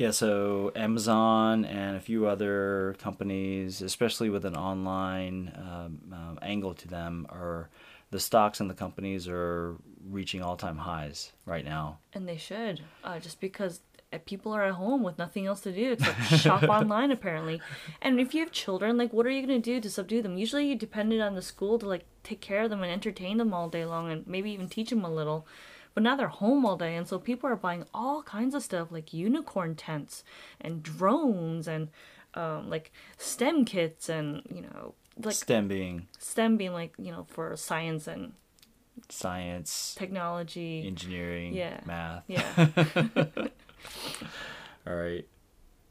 Yeah, 0.00 0.12
so 0.12 0.72
Amazon 0.74 1.66
and 1.66 1.94
a 1.94 2.00
few 2.00 2.26
other 2.26 2.96
companies, 3.00 3.82
especially 3.82 4.30
with 4.30 4.46
an 4.46 4.56
online 4.56 5.52
um, 5.54 5.98
um, 6.10 6.38
angle 6.40 6.72
to 6.72 6.88
them, 6.88 7.26
are 7.28 7.68
the 8.10 8.18
stocks 8.18 8.60
and 8.60 8.70
the 8.70 8.74
companies 8.74 9.28
are 9.28 9.76
reaching 10.08 10.42
all-time 10.42 10.78
highs 10.78 11.32
right 11.44 11.66
now. 11.66 11.98
And 12.14 12.26
they 12.26 12.38
should, 12.38 12.80
uh, 13.04 13.18
just 13.18 13.42
because 13.42 13.82
uh, 14.10 14.16
people 14.24 14.54
are 14.54 14.64
at 14.64 14.72
home 14.72 15.02
with 15.02 15.18
nothing 15.18 15.44
else 15.44 15.60
to 15.60 15.70
do 15.70 15.92
except 15.92 16.18
shop 16.40 16.62
online, 16.70 17.10
apparently. 17.10 17.60
And 18.00 18.18
if 18.18 18.32
you 18.32 18.40
have 18.40 18.52
children, 18.52 18.96
like, 18.96 19.12
what 19.12 19.26
are 19.26 19.30
you 19.30 19.46
going 19.46 19.60
to 19.60 19.74
do 19.74 19.82
to 19.82 19.90
subdue 19.90 20.22
them? 20.22 20.38
Usually 20.38 20.66
you 20.66 20.76
depended 20.76 21.20
on 21.20 21.34
the 21.34 21.42
school 21.42 21.78
to, 21.78 21.86
like, 21.86 22.06
take 22.22 22.40
care 22.40 22.62
of 22.62 22.70
them 22.70 22.82
and 22.82 22.90
entertain 22.90 23.36
them 23.36 23.52
all 23.52 23.68
day 23.68 23.84
long 23.84 24.10
and 24.10 24.26
maybe 24.26 24.50
even 24.50 24.70
teach 24.70 24.88
them 24.88 25.04
a 25.04 25.12
little. 25.12 25.46
But 25.94 26.02
now 26.04 26.16
they're 26.16 26.28
home 26.28 26.64
all 26.64 26.76
day, 26.76 26.94
and 26.96 27.06
so 27.06 27.18
people 27.18 27.48
are 27.50 27.56
buying 27.56 27.84
all 27.92 28.22
kinds 28.22 28.54
of 28.54 28.62
stuff 28.62 28.88
like 28.90 29.12
unicorn 29.12 29.74
tents 29.74 30.22
and 30.60 30.82
drones 30.82 31.66
and 31.66 31.88
um, 32.34 32.70
like 32.70 32.92
STEM 33.18 33.64
kits 33.64 34.08
and, 34.08 34.42
you 34.54 34.62
know, 34.62 34.94
like 35.22 35.34
STEM 35.34 35.66
being 35.68 36.06
STEM 36.18 36.56
being 36.56 36.72
like, 36.72 36.94
you 36.98 37.10
know, 37.10 37.26
for 37.28 37.56
science 37.56 38.06
and 38.06 38.32
science, 39.08 39.94
technology. 39.98 40.86
engineering, 40.86 41.54
Yeah. 41.54 41.80
math. 41.84 42.22
Yeah. 42.28 42.52
All 44.86 44.94
right. 44.94 45.26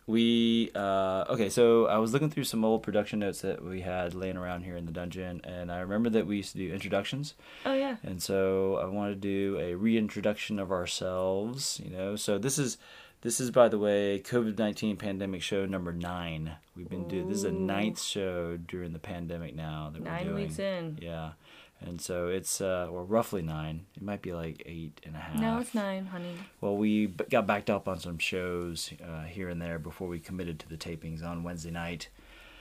We 0.10 0.72
uh, 0.74 1.25
okay. 1.30 1.50
So 1.50 1.86
I 1.86 2.00
was 2.00 2.13
looking 2.13 2.32
through 2.32 2.46
some 2.46 2.66
old 2.66 2.82
production 2.82 3.20
notes 3.20 3.42
that 3.42 3.63
we 3.63 3.82
had 3.82 4.16
laying 4.16 4.38
around 4.38 4.63
here 4.63 4.75
in 4.75 4.86
the 4.88 4.92
dungeon, 4.92 5.42
and 5.44 5.72
I 5.72 5.82
remember 5.82 6.10
that 6.10 6.25
we 6.25 6.38
used 6.38 6.54
to 6.54 6.58
do 6.58 6.74
introductions. 6.74 7.36
oh, 7.66 7.74
yeah. 7.75 7.98
And 8.01 8.20
so 8.20 8.80
I 8.82 8.86
want 8.86 9.12
to 9.12 9.16
do 9.16 9.60
a 9.60 9.75
reintroduction 9.75 10.58
of 10.58 10.72
ourselves, 10.72 11.80
you 11.84 11.92
know. 11.92 12.16
So 12.16 12.39
this 12.39 12.58
is 12.58 12.78
This 13.22 13.39
is, 13.42 13.51
by 13.51 13.68
the 13.68 13.78
way, 13.78 14.22
COVID 14.24 14.58
nineteen 14.58 14.96
pandemic 14.98 15.42
show 15.42 15.66
number 15.66 15.92
nine. 15.92 16.54
We've 16.75 16.89
been 16.89 17.08
doing 17.08 17.28
this 17.28 17.39
is 17.39 17.44
a 17.44 17.51
ninth 17.51 18.01
show 18.01 18.58
during 18.58 18.94
the 18.94 19.00
pandemic 19.00 19.54
now 19.56 19.92
that 19.92 20.01
we're 20.01 20.10
Nine 20.10 20.34
weeks 20.34 20.58
in. 20.58 20.98
Yeah, 21.01 21.32
and 21.81 22.01
so 22.01 22.27
it's 22.27 22.62
uh, 22.62 22.88
or 22.91 23.03
roughly 23.03 23.41
nine. 23.41 23.86
It 23.95 24.01
might 24.03 24.21
be 24.21 24.33
like 24.33 24.63
eight 24.65 25.00
and 25.05 25.15
a 25.15 25.19
half. 25.19 25.39
No, 25.39 25.59
it's 25.59 25.74
nine, 25.74 26.07
honey. 26.07 26.33
Well, 26.62 26.75
we 26.77 27.07
b- 27.07 27.25
got 27.29 27.48
backed 27.48 27.69
up 27.69 27.88
on 27.88 28.00
some 28.00 28.17
shows 28.17 28.91
uh, 29.03 29.24
here 29.24 29.50
and 29.50 29.62
there 29.62 29.79
before 29.79 30.07
we 30.07 30.19
committed 30.19 30.59
to 30.59 30.69
the 30.69 30.77
tapings 30.77 31.24
on 31.24 31.43
Wednesday 31.43 31.71
night. 31.71 32.09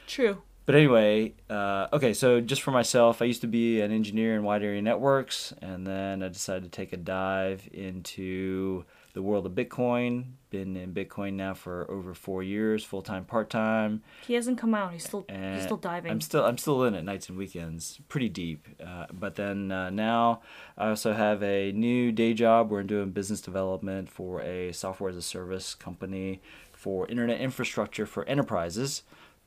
True. 0.06 0.42
But 0.66 0.74
anyway, 0.74 1.32
uh, 1.48 1.88
okay, 1.94 2.12
so 2.12 2.42
just 2.42 2.60
for 2.60 2.72
myself, 2.72 3.22
I 3.22 3.24
used 3.24 3.40
to 3.40 3.46
be 3.46 3.80
an 3.80 3.90
engineer 3.90 4.36
in 4.36 4.42
wide 4.42 4.62
area 4.62 4.82
networks, 4.82 5.54
and 5.62 5.86
then 5.86 6.22
I 6.22 6.28
decided 6.28 6.64
to 6.64 6.68
take 6.68 6.92
a 6.92 6.98
dive 6.98 7.66
into 7.72 8.84
the 9.12 9.22
world 9.22 9.46
of 9.46 9.52
Bitcoin. 9.52 10.24
Been 10.50 10.76
in 10.76 10.94
Bitcoin 10.94 11.34
now 11.34 11.54
for 11.54 11.90
over 11.90 12.14
four 12.14 12.42
years, 12.42 12.82
full 12.82 13.02
time, 13.02 13.24
part 13.24 13.50
time. 13.50 14.02
He 14.26 14.34
hasn't 14.34 14.58
come 14.58 14.74
out. 14.74 14.92
He's 14.92 15.04
still 15.04 15.26
he's 15.28 15.64
still 15.64 15.76
diving. 15.76 16.10
I'm 16.10 16.20
still 16.20 16.44
I'm 16.44 16.56
still 16.56 16.84
in 16.84 16.94
it 16.94 17.02
nights 17.02 17.28
and 17.28 17.36
weekends, 17.36 18.00
pretty 18.08 18.28
deep. 18.28 18.66
Uh, 18.84 19.06
but 19.12 19.34
then 19.34 19.70
uh, 19.70 19.90
now 19.90 20.40
I 20.76 20.88
also 20.88 21.12
have 21.12 21.42
a 21.42 21.72
new 21.72 22.12
day 22.12 22.32
job 22.32 22.70
where 22.70 22.80
I'm 22.80 22.86
doing 22.86 23.10
business 23.10 23.40
development 23.40 24.08
for 24.08 24.40
a 24.40 24.72
software 24.72 25.10
as 25.10 25.16
a 25.16 25.22
service 25.22 25.74
company 25.74 26.40
for 26.72 27.06
internet 27.08 27.40
infrastructure 27.40 28.06
for 28.06 28.24
enterprises, 28.24 29.02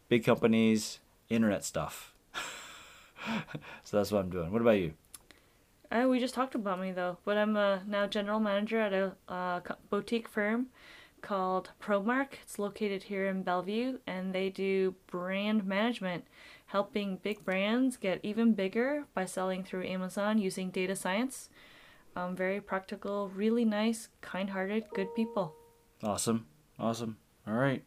big 0.09 0.23
companies, 0.23 0.99
internet 1.29 1.63
stuff. 1.63 2.13
so 3.83 3.97
that's 3.97 4.11
what 4.11 4.19
I'm 4.19 4.29
doing. 4.29 4.51
What 4.51 4.61
about 4.61 4.71
you? 4.77 4.93
Uh, 5.91 6.07
we 6.07 6.19
just 6.19 6.33
talked 6.33 6.55
about 6.55 6.79
me 6.79 6.91
though, 6.93 7.17
but 7.25 7.37
I'm 7.37 7.57
uh, 7.57 7.79
now 7.85 8.07
general 8.07 8.39
manager 8.39 8.79
at 8.79 8.93
a 8.93 9.13
uh, 9.27 9.59
boutique 9.89 10.29
firm 10.29 10.67
called 11.21 11.71
Promark. 11.81 12.33
It's 12.41 12.57
located 12.57 13.03
here 13.03 13.27
in 13.27 13.43
Bellevue, 13.43 13.97
and 14.07 14.33
they 14.33 14.49
do 14.49 14.95
brand 15.07 15.65
management, 15.65 16.25
helping 16.67 17.17
big 17.17 17.43
brands 17.43 17.97
get 17.97 18.21
even 18.23 18.53
bigger 18.53 19.03
by 19.13 19.25
selling 19.25 19.63
through 19.63 19.85
Amazon 19.85 20.37
using 20.37 20.69
data 20.71 20.95
science. 20.95 21.49
Um, 22.15 22.35
very 22.35 22.61
practical, 22.61 23.29
really 23.29 23.65
nice, 23.65 24.09
kind-hearted, 24.21 24.85
good 24.93 25.13
people. 25.13 25.55
Awesome. 26.03 26.47
Awesome. 26.79 27.17
All 27.45 27.53
right. 27.53 27.83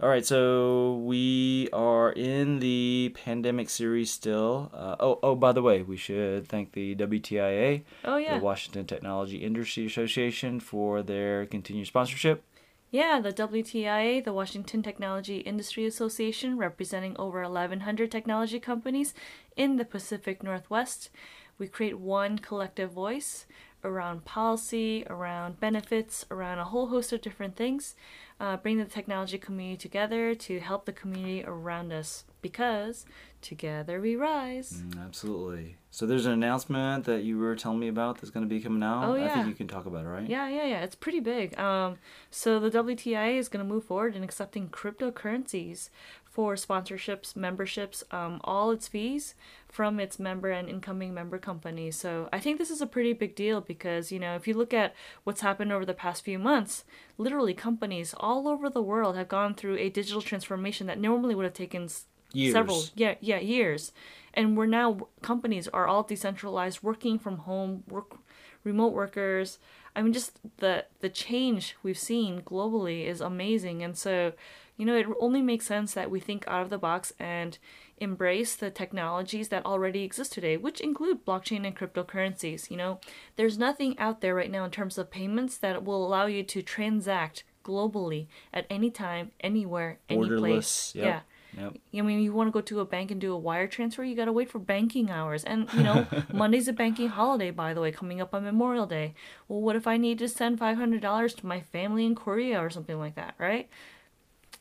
All 0.00 0.08
right. 0.08 0.24
So 0.24 0.96
we 1.04 1.68
are 1.72 2.12
in 2.12 2.58
the 2.58 3.14
pandemic 3.14 3.70
series 3.70 4.10
still. 4.10 4.70
Uh, 4.74 4.96
oh, 5.00 5.18
oh, 5.22 5.34
by 5.34 5.52
the 5.52 5.62
way, 5.62 5.82
we 5.82 5.96
should 5.96 6.48
thank 6.48 6.72
the 6.72 6.94
WTIA, 6.96 7.82
Oh 8.04 8.16
yeah, 8.16 8.38
the 8.38 8.44
Washington 8.44 8.86
Technology 8.86 9.38
Industry 9.38 9.86
Association, 9.86 10.60
for 10.60 11.02
their 11.02 11.46
continued 11.46 11.86
sponsorship. 11.86 12.42
Yeah, 12.90 13.18
the 13.20 13.32
WTIA, 13.32 14.22
the 14.22 14.32
Washington 14.32 14.80
Technology 14.80 15.38
Industry 15.38 15.84
Association, 15.84 16.56
representing 16.56 17.16
over 17.18 17.42
1,100 17.42 18.08
technology 18.08 18.60
companies 18.60 19.14
in 19.56 19.76
the 19.76 19.84
Pacific 19.84 20.44
Northwest. 20.44 21.10
We 21.58 21.66
create 21.66 21.98
one 21.98 22.38
collective 22.38 22.92
voice 22.92 23.46
around 23.84 24.24
policy, 24.24 25.04
around 25.08 25.60
benefits, 25.60 26.24
around 26.30 26.58
a 26.58 26.64
whole 26.64 26.88
host 26.88 27.12
of 27.12 27.20
different 27.20 27.56
things, 27.56 27.94
uh, 28.40 28.56
bring 28.56 28.78
the 28.78 28.84
technology 28.84 29.38
community 29.38 29.76
together 29.76 30.34
to 30.34 30.58
help 30.60 30.86
the 30.86 30.92
community 30.92 31.44
around 31.46 31.92
us 31.92 32.24
because 32.42 33.06
together 33.40 34.00
we 34.00 34.16
rise. 34.16 34.82
Mm, 34.84 35.04
absolutely. 35.04 35.76
So 35.90 36.06
there's 36.06 36.26
an 36.26 36.32
announcement 36.32 37.04
that 37.04 37.22
you 37.22 37.38
were 37.38 37.54
telling 37.54 37.78
me 37.78 37.88
about 37.88 38.16
that's 38.16 38.30
going 38.30 38.44
to 38.44 38.52
be 38.52 38.60
coming 38.60 38.82
out. 38.82 39.08
Oh, 39.08 39.14
yeah. 39.14 39.26
I 39.26 39.28
think 39.34 39.46
you 39.48 39.54
can 39.54 39.68
talk 39.68 39.86
about 39.86 40.04
it, 40.04 40.08
right? 40.08 40.28
Yeah, 40.28 40.48
yeah, 40.48 40.66
yeah. 40.66 40.82
It's 40.82 40.96
pretty 40.96 41.20
big. 41.20 41.56
Um, 41.58 41.98
so 42.30 42.58
the 42.58 42.70
WTIA 42.70 43.38
is 43.38 43.48
going 43.48 43.64
to 43.64 43.72
move 43.72 43.84
forward 43.84 44.16
in 44.16 44.24
accepting 44.24 44.68
cryptocurrencies 44.68 45.90
for 46.34 46.56
sponsorships, 46.56 47.36
memberships, 47.36 48.02
um, 48.10 48.40
all 48.42 48.72
its 48.72 48.88
fees 48.88 49.36
from 49.68 50.00
its 50.00 50.18
member 50.18 50.50
and 50.50 50.68
incoming 50.68 51.14
member 51.14 51.38
companies. 51.38 51.94
So 51.94 52.28
I 52.32 52.40
think 52.40 52.58
this 52.58 52.72
is 52.72 52.82
a 52.82 52.88
pretty 52.88 53.12
big 53.12 53.36
deal 53.36 53.60
because 53.60 54.10
you 54.10 54.18
know 54.18 54.34
if 54.34 54.48
you 54.48 54.54
look 54.54 54.74
at 54.74 54.96
what's 55.22 55.42
happened 55.42 55.70
over 55.70 55.86
the 55.86 55.94
past 55.94 56.24
few 56.24 56.40
months, 56.40 56.82
literally 57.18 57.54
companies 57.54 58.16
all 58.18 58.48
over 58.48 58.68
the 58.68 58.82
world 58.82 59.14
have 59.14 59.28
gone 59.28 59.54
through 59.54 59.76
a 59.78 59.88
digital 59.90 60.20
transformation 60.20 60.88
that 60.88 60.98
normally 60.98 61.36
would 61.36 61.44
have 61.44 61.54
taken 61.54 61.88
Years. 62.32 62.52
several 62.52 62.82
yeah 62.96 63.14
yeah 63.20 63.38
years 63.38 63.92
and 64.32 64.56
we're 64.56 64.66
now 64.66 65.06
companies 65.22 65.68
are 65.68 65.86
all 65.86 66.02
decentralized 66.02 66.82
working 66.82 67.16
from 67.16 67.38
home 67.38 67.84
work 67.88 68.16
remote 68.64 68.92
workers 68.92 69.60
i 69.94 70.02
mean 70.02 70.12
just 70.12 70.40
the 70.56 70.84
the 70.98 71.08
change 71.08 71.76
we've 71.84 71.96
seen 71.96 72.42
globally 72.42 73.06
is 73.06 73.20
amazing 73.20 73.84
and 73.84 73.96
so 73.96 74.32
you 74.76 74.84
know 74.84 74.96
it 74.96 75.06
only 75.20 75.42
makes 75.42 75.66
sense 75.66 75.94
that 75.94 76.10
we 76.10 76.20
think 76.20 76.44
out 76.46 76.62
of 76.62 76.70
the 76.70 76.78
box 76.78 77.12
and 77.18 77.58
embrace 77.98 78.56
the 78.56 78.70
technologies 78.70 79.48
that 79.48 79.64
already 79.64 80.02
exist 80.02 80.32
today 80.32 80.56
which 80.56 80.80
include 80.80 81.24
blockchain 81.24 81.66
and 81.66 81.76
cryptocurrencies 81.76 82.70
you 82.70 82.76
know 82.76 82.98
there's 83.36 83.58
nothing 83.58 83.98
out 83.98 84.20
there 84.20 84.34
right 84.34 84.50
now 84.50 84.64
in 84.64 84.70
terms 84.70 84.98
of 84.98 85.10
payments 85.10 85.56
that 85.58 85.84
will 85.84 86.04
allow 86.04 86.26
you 86.26 86.42
to 86.42 86.62
transact 86.62 87.44
globally 87.64 88.26
at 88.52 88.66
any 88.68 88.90
time 88.90 89.30
anywhere 89.40 89.98
any 90.08 90.28
place. 90.28 90.92
Yep. 90.94 91.06
yeah 91.06 91.20
Yep. 91.58 91.76
I 91.96 92.00
mean, 92.02 92.20
you 92.20 92.32
want 92.32 92.48
to 92.48 92.52
go 92.52 92.60
to 92.60 92.80
a 92.80 92.84
bank 92.84 93.10
and 93.10 93.20
do 93.20 93.32
a 93.32 93.38
wire 93.38 93.66
transfer, 93.66 94.02
you 94.02 94.16
got 94.16 94.24
to 94.26 94.32
wait 94.32 94.50
for 94.50 94.58
banking 94.58 95.10
hours. 95.10 95.44
And, 95.44 95.72
you 95.74 95.82
know, 95.82 96.06
Monday's 96.32 96.68
a 96.68 96.72
banking 96.72 97.08
holiday, 97.08 97.50
by 97.50 97.74
the 97.74 97.80
way, 97.80 97.92
coming 97.92 98.20
up 98.20 98.34
on 98.34 98.44
Memorial 98.44 98.86
Day. 98.86 99.14
Well, 99.48 99.60
what 99.60 99.76
if 99.76 99.86
I 99.86 99.96
need 99.96 100.18
to 100.18 100.28
send 100.28 100.58
$500 100.58 101.36
to 101.36 101.46
my 101.46 101.60
family 101.60 102.04
in 102.06 102.14
Korea 102.14 102.58
or 102.58 102.70
something 102.70 102.98
like 102.98 103.14
that, 103.14 103.34
right? 103.38 103.68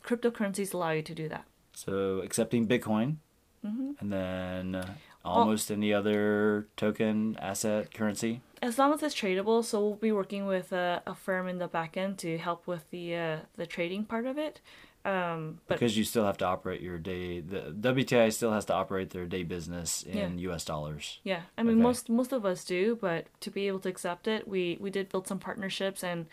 Cryptocurrencies 0.04 0.74
allow 0.74 0.92
you 0.92 1.02
to 1.02 1.16
do 1.16 1.30
that. 1.30 1.46
So 1.74 2.20
accepting 2.24 2.68
Bitcoin, 2.68 3.18
Mm-hmm. 3.66 3.92
and 4.02 4.12
then 4.12 4.76
uh, 4.76 4.94
almost 5.24 5.72
any 5.72 5.94
other 5.94 6.68
token, 6.76 7.38
asset, 7.42 7.94
currency. 7.94 8.42
As 8.62 8.78
long 8.78 8.94
as 8.94 9.02
it's 9.02 9.16
tradable, 9.16 9.64
so 9.64 9.80
we'll 9.80 9.96
be 9.96 10.12
working 10.12 10.46
with 10.46 10.74
a, 10.74 11.02
a 11.08 11.16
firm 11.16 11.48
in 11.48 11.60
the 11.60 11.70
back 11.70 11.96
end 11.96 12.18
to 12.20 12.38
help 12.38 12.68
with 12.68 12.84
the 12.92 13.16
uh, 13.16 13.38
the 13.56 13.66
trading 13.66 14.04
part 14.04 14.26
of 14.26 14.38
it. 14.38 14.60
Um, 15.06 15.60
but 15.68 15.80
because 15.80 15.98
you 15.98 16.04
still 16.04 16.26
have 16.26 16.38
to 16.40 16.46
operate 16.46 16.82
your 16.82 16.98
day. 16.98 17.40
The 17.40 17.74
WTI 17.80 18.32
still 18.34 18.52
has 18.52 18.66
to 18.66 18.74
operate 18.74 19.12
their 19.12 19.26
day 19.26 19.44
business 19.44 20.04
in 20.04 20.40
U.S. 20.40 20.66
dollars. 20.66 21.20
Yeah, 21.24 21.44
I 21.58 21.64
mean 21.64 21.76
Okay. 21.76 21.84
most 21.84 22.10
most 22.10 22.34
of 22.34 22.46
us 22.46 22.66
do, 22.66 22.98
but 23.00 23.28
to 23.42 23.50
be 23.50 23.68
able 23.70 23.80
to 23.80 23.90
accept 23.90 24.28
it, 24.28 24.46
we 24.46 24.78
we 24.82 24.90
did 24.90 25.08
build 25.08 25.26
some 25.28 25.40
partnerships 25.40 26.04
and 26.04 26.26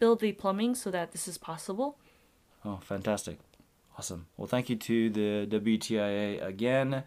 build 0.00 0.18
the 0.18 0.32
plumbing 0.32 0.74
so 0.74 0.90
that 0.90 1.12
this 1.12 1.28
is 1.28 1.38
possible. 1.38 1.96
Oh, 2.64 2.78
fantastic! 2.82 3.38
Awesome. 3.98 4.26
Well, 4.36 4.46
thank 4.46 4.70
you 4.70 4.76
to 4.76 5.10
the 5.10 5.60
WTIA 5.60 6.44
again. 6.44 7.02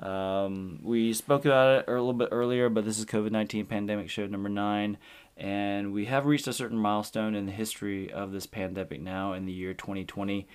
Um, 0.00 0.80
we 0.82 1.12
spoke 1.12 1.44
about 1.44 1.80
it 1.80 1.88
a 1.88 1.92
little 1.92 2.12
bit 2.12 2.28
earlier, 2.32 2.68
but 2.68 2.84
this 2.84 2.98
is 2.98 3.04
COVID 3.04 3.30
nineteen 3.30 3.66
pandemic 3.66 4.08
show 4.10 4.26
number 4.26 4.48
nine, 4.48 4.98
and 5.36 5.92
we 5.92 6.06
have 6.06 6.26
reached 6.26 6.46
a 6.46 6.52
certain 6.52 6.78
milestone 6.78 7.34
in 7.34 7.46
the 7.46 7.52
history 7.52 8.12
of 8.12 8.32
this 8.32 8.46
pandemic 8.46 9.00
now 9.00 9.32
in 9.32 9.46
the 9.46 9.52
year 9.52 9.74
2020. 9.74 10.46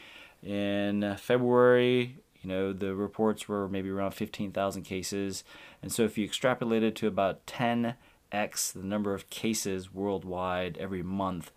In 0.44 1.16
February, 1.18 2.18
you 2.42 2.50
know, 2.50 2.72
the 2.72 2.96
reports 2.96 3.48
were 3.48 3.68
maybe 3.68 3.90
around 3.90 4.12
15,000 4.12 4.84
cases, 4.84 5.44
and 5.82 5.92
so 5.92 6.04
if 6.04 6.18
you 6.18 6.26
extrapolate 6.26 6.84
it 6.84 6.96
to 6.96 7.08
about 7.08 7.46
10x 7.46 8.72
the 8.74 8.84
number 8.84 9.14
of 9.14 9.30
cases 9.30 9.94
worldwide 9.94 10.78
every 10.78 11.04
month. 11.04 11.52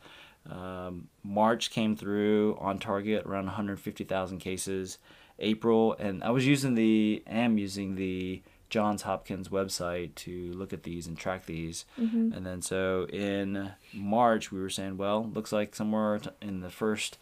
Um, 0.50 1.08
March 1.22 1.70
came 1.70 1.96
through 1.96 2.56
on 2.60 2.78
target 2.78 3.24
around 3.26 3.46
150,000 3.46 4.38
cases. 4.38 4.98
April, 5.38 5.94
and 5.98 6.22
I 6.22 6.30
was 6.30 6.46
using 6.46 6.74
the 6.74 7.22
am 7.26 7.58
using 7.58 7.94
the 7.96 8.42
Johns 8.70 9.02
Hopkins 9.02 9.48
website 9.48 10.14
to 10.16 10.52
look 10.52 10.72
at 10.72 10.82
these 10.82 11.06
and 11.06 11.16
track 11.18 11.46
these. 11.46 11.84
And 12.32 12.46
then 12.46 12.62
so 12.62 13.06
in 13.12 13.72
March 13.92 14.50
we 14.52 14.60
were 14.60 14.70
saying, 14.70 14.96
well, 14.96 15.30
looks 15.34 15.52
like 15.52 15.74
somewhere 15.74 16.20
in 16.40 16.60
the 16.60 16.70
first 16.70 17.18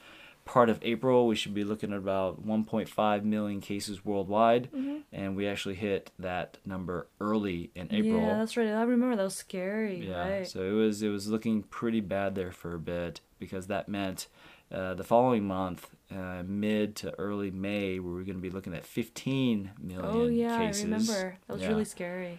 part 0.50 0.69
of 0.69 0.80
April 0.83 1.28
we 1.28 1.37
should 1.37 1.54
be 1.54 1.62
looking 1.62 1.92
at 1.92 1.99
about 1.99 2.45
1.5 2.45 3.23
million 3.23 3.61
cases 3.61 4.04
worldwide, 4.04 4.69
and 5.12 5.37
we 5.37 5.47
actually 5.47 5.76
hit 5.76 6.11
that 6.19 6.59
number 6.66 7.07
early 7.21 7.71
in 7.76 7.87
April. 7.92 8.21
Yeah, 8.21 8.38
that's 8.38 8.57
right. 8.57 8.66
I 8.66 8.83
remember 8.83 9.14
that 9.14 9.23
was 9.23 9.37
scary. 9.37 10.09
Yeah, 10.09 10.28
right. 10.28 10.49
so 10.49 10.62
it 10.62 10.73
was 10.73 11.02
it 11.04 11.09
was 11.09 11.28
looking 11.28 11.62
pretty 11.62 12.00
bad 12.00 12.35
there 12.35 12.50
for 12.50 12.75
a 12.75 12.80
bit 12.80 13.21
because 13.38 13.69
that 13.69 13.88
meant 13.88 14.26
uh, 14.73 14.95
the 14.95 15.04
following 15.04 15.47
month, 15.47 15.88
uh, 16.12 16.42
mid 16.45 16.97
to 16.97 17.16
early 17.16 17.52
May, 17.52 18.00
we 18.00 18.11
were 18.12 18.23
going 18.25 18.37
to 18.37 18.42
be 18.42 18.50
looking 18.50 18.75
at 18.75 18.85
15 18.85 19.71
million 19.80 20.04
oh 20.04 20.26
yeah, 20.26 20.59
cases. 20.59 20.83
I 20.83 20.85
remember. 20.85 21.38
That 21.47 21.52
was 21.52 21.62
Yeah. 21.62 21.69
really 21.69 21.85
scary. 21.85 22.38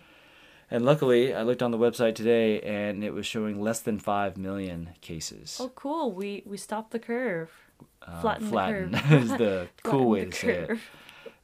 And 0.70 0.86
luckily, 0.86 1.34
I 1.34 1.44
looked 1.44 1.62
on 1.62 1.72
the 1.72 1.78
website 1.78 2.16
today, 2.16 2.62
and 2.62 3.04
it 3.04 3.14
was 3.14 3.26
showing 3.26 3.62
less 3.62 3.82
than 3.82 4.00
five 4.00 4.38
million 4.38 4.92
cases. 5.02 5.58
Oh 5.60 5.70
cool. 5.76 6.12
We 6.12 6.44
we 6.46 6.58
stopped 6.58 6.92
the 6.92 7.00
curve. 7.00 7.52
Uh, 8.06 8.22
flatten 8.22 8.44
the 8.46 8.50
flatten 8.52 8.92
curve. 8.94 9.12
is 9.24 9.30
the 9.38 9.68
cool 9.84 10.10
way 10.10 10.26
the 10.26 10.32
to 10.32 10.38
say 10.38 10.48
it. 10.50 10.80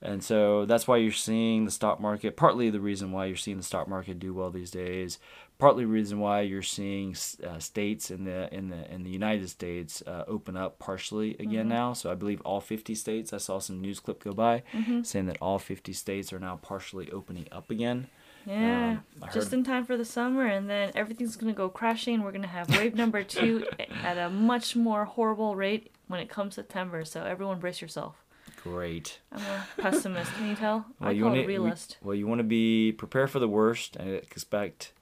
And 0.01 0.23
so 0.23 0.65
that's 0.65 0.87
why 0.87 0.97
you're 0.97 1.11
seeing 1.11 1.65
the 1.65 1.71
stock 1.71 1.99
market, 1.99 2.37
partly 2.37 2.69
the 2.69 2.79
reason 2.79 3.11
why 3.11 3.25
you're 3.25 3.35
seeing 3.35 3.57
the 3.57 3.63
stock 3.63 3.87
market 3.87 4.19
do 4.19 4.31
well 4.31 4.51
these 4.51 4.69
days, 4.69 5.17
partly 5.57 5.85
the 5.85 5.89
reason 5.91 6.19
why 6.19 6.41
you're 6.41 6.61
seeing 6.61 7.15
uh, 7.47 7.57
states 7.57 8.11
in 8.11 8.23
the 8.23 8.53
in 8.53 8.69
the 8.69 8.93
in 8.93 9.01
the 9.03 9.09
United 9.09 9.49
States 9.49 10.03
uh, 10.05 10.23
open 10.27 10.55
up 10.55 10.77
partially 10.77 11.31
again 11.39 11.61
Mm-hmm. 11.61 11.69
now. 11.69 11.93
So 11.93 12.11
I 12.11 12.15
believe 12.15 12.41
all 12.41 12.61
50 12.61 12.93
states. 12.93 13.33
I 13.33 13.37
saw 13.37 13.57
some 13.57 13.81
news 13.81 13.99
clip 13.99 14.23
go 14.23 14.33
by 14.33 14.61
Mm-hmm. 14.73 15.01
saying 15.01 15.25
that 15.27 15.37
all 15.41 15.57
50 15.57 15.93
states 15.93 16.31
are 16.31 16.39
now 16.39 16.57
partially 16.61 17.09
opening 17.11 17.47
up 17.51 17.71
again. 17.71 18.07
Yeah, 18.45 18.97
Um, 19.23 19.29
just 19.33 19.51
in 19.51 19.63
time 19.63 19.83
for 19.83 19.97
the 19.97 20.05
summer, 20.05 20.45
and 20.45 20.69
then 20.69 20.91
everything's 20.95 21.35
gonna 21.35 21.53
go 21.53 21.69
crashing. 21.69 22.21
We're 22.21 22.31
gonna 22.31 22.47
have 22.47 22.69
wave 22.77 22.93
number 22.93 23.23
two 23.23 23.65
at 24.03 24.17
a 24.19 24.29
much 24.29 24.75
more 24.75 25.05
horrible 25.05 25.55
rate 25.55 25.91
when 26.07 26.19
it 26.19 26.29
comes 26.29 26.55
September. 26.55 27.03
So 27.05 27.23
everyone, 27.23 27.59
brace 27.59 27.81
yourself. 27.81 28.23
Great. 28.63 29.19
I'm 29.31 29.41
a 29.41 29.81
pessimist. 29.81 30.33
Can 30.33 30.49
you 30.49 30.55
tell? 30.55 30.85
I 31.01 31.11
you 31.11 31.21
call 31.23 31.29
wanna- 31.31 31.41
it 31.41 31.45
a 31.45 31.47
realist. 31.47 31.97
Well, 32.01 32.15
you 32.15 32.27
want 32.27 32.39
to 32.39 32.43
be 32.43 32.91
prepare 32.91 33.27
for 33.27 33.39
the 33.39 33.47
worst 33.47 33.95
and 33.95 34.09
expect. 34.09 34.93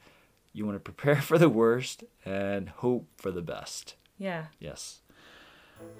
You 0.53 0.65
want 0.65 0.75
to 0.77 0.79
prepare 0.79 1.21
for 1.21 1.37
the 1.37 1.49
worst 1.49 2.03
and 2.25 2.69
hope 2.69 3.07
for 3.17 3.31
the 3.31 3.41
best. 3.41 3.95
Yeah, 4.17 4.45
Yes. 4.59 4.99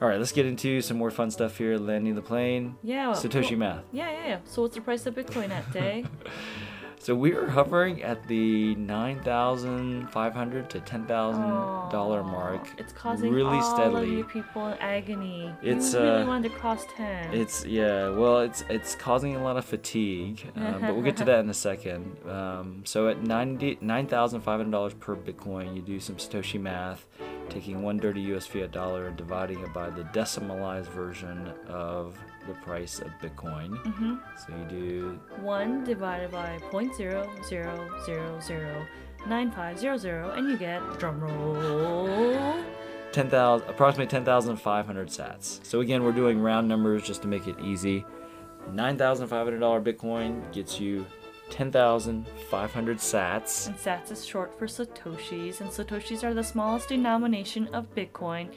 All 0.02 0.08
right, 0.08 0.18
let's 0.18 0.32
get 0.32 0.46
into 0.46 0.80
some 0.82 0.98
more 0.98 1.12
fun 1.12 1.30
stuff 1.32 1.58
here. 1.58 1.78
Landing 1.78 2.16
the 2.16 2.22
plane. 2.22 2.76
yeah. 2.82 3.08
well- 3.10 3.16
Satoshi 3.22 3.52
well, 3.52 3.60
math. 3.60 3.84
Yeah, 3.92 4.10
yeah, 4.10 4.28
yeah. 4.28 4.40
So 4.46 4.62
what's 4.62 4.76
the 4.76 4.82
price 4.82 5.06
of 5.06 5.16
Bitcoin 5.16 5.50
at 5.50 5.70
Dae? 5.74 6.06
So 7.06 7.14
we 7.14 7.34
are 7.34 7.46
hovering 7.46 8.02
at 8.02 8.28
the 8.28 8.74
nine 8.74 9.20
thousand 9.22 10.08
five 10.08 10.34
hundred 10.34 10.72
to 10.72 10.80
ten 10.80 11.06
thousand 11.06 11.52
dollar 11.92 12.24
mark. 12.24 12.68
It's 12.80 12.94
causing 12.94 13.32
really 13.32 13.58
all 13.58 13.76
steadily. 13.76 14.10
of 14.10 14.18
you 14.18 14.24
people 14.24 14.76
agony. 14.80 15.54
It's, 15.62 15.94
you 15.94 16.00
really 16.00 16.24
uh, 16.24 16.26
wanted 16.26 16.50
to 16.50 16.58
cross 16.58 16.84
ten. 16.98 17.32
It's 17.32 17.64
yeah, 17.64 18.10
well, 18.10 18.40
it's 18.40 18.64
it's 18.72 18.96
causing 18.96 19.36
a 19.36 19.44
lot 19.44 19.56
of 19.56 19.66
fatigue, 19.66 20.52
um, 20.56 20.82
but 20.82 20.96
we'll 20.96 21.04
get 21.04 21.16
to 21.18 21.26
that 21.26 21.42
in 21.42 21.50
a 21.52 21.54
second. 21.54 22.18
Um, 22.28 22.82
so 22.86 23.08
at 23.08 23.22
ninety 23.22 23.78
nine 23.82 24.08
thousand 24.08 24.42
five 24.42 24.58
hundred 24.58 24.72
dollars 24.72 24.96
per 24.96 25.16
Bitcoin, 25.16 25.76
you 25.76 25.84
do 25.84 26.00
some 26.00 26.16
Satoshi 26.16 26.60
math, 26.60 27.06
taking 27.50 27.84
one 27.84 27.98
dirty 27.98 28.22
U.S. 28.22 28.48
fiat 28.48 28.72
dollar 28.72 29.10
and 29.10 29.16
dividing 29.16 29.60
it 29.60 29.72
by 29.76 29.92
the 29.92 30.06
decimalized 30.06 30.88
version 30.88 31.54
of 31.68 32.18
the 32.48 32.54
price 32.56 33.00
of 33.00 33.08
Bitcoin. 33.22 33.70
Mhm. 33.84 34.20
So 34.38 34.54
you 34.58 34.66
do 34.70 35.20
One 35.42 35.84
divided 35.84 36.32
by 36.32 36.60
point 36.72 36.96
zero 36.96 37.30
zero 37.48 37.90
zero 38.06 38.40
zero 38.42 38.86
nine 39.28 39.52
five 39.52 39.80
zero 39.80 39.98
zero, 39.98 40.32
and 40.32 40.50
you 40.50 40.58
get 40.58 40.82
drum 41.00 41.20
roll. 41.22 42.64
ten 43.12 43.30
thousand, 43.30 43.70
approximately 43.70 44.10
ten 44.10 44.26
thousand 44.26 44.58
five 44.58 44.86
hundred 44.86 45.08
Sats. 45.10 45.64
So 45.66 45.80
again, 45.82 46.04
we're 46.04 46.12
doing 46.12 46.42
round 46.42 46.68
numbers 46.68 47.04
just 47.04 47.22
to 47.24 47.28
make 47.28 47.48
it 47.48 47.60
easy. 47.60 48.06
Nine 48.72 48.98
thousand 48.98 49.28
five 49.28 49.46
hundred 49.46 49.60
dollar 49.60 49.82
Bitcoin 49.82 50.52
gets 50.52 50.80
you 50.80 51.06
ten 51.50 51.72
thousand 51.72 52.28
five 52.50 52.74
hundred 52.74 52.98
Sats. 52.98 53.68
And 53.68 53.76
Sats 53.78 54.12
is 54.12 54.26
short 54.26 54.58
for 54.58 54.66
Satoshis, 54.68 55.62
and 55.62 55.70
Satoshis 55.70 56.24
are 56.24 56.34
the 56.34 56.44
smallest 56.44 56.90
denomination 56.90 57.68
of 57.74 57.94
Bitcoin. 57.96 58.50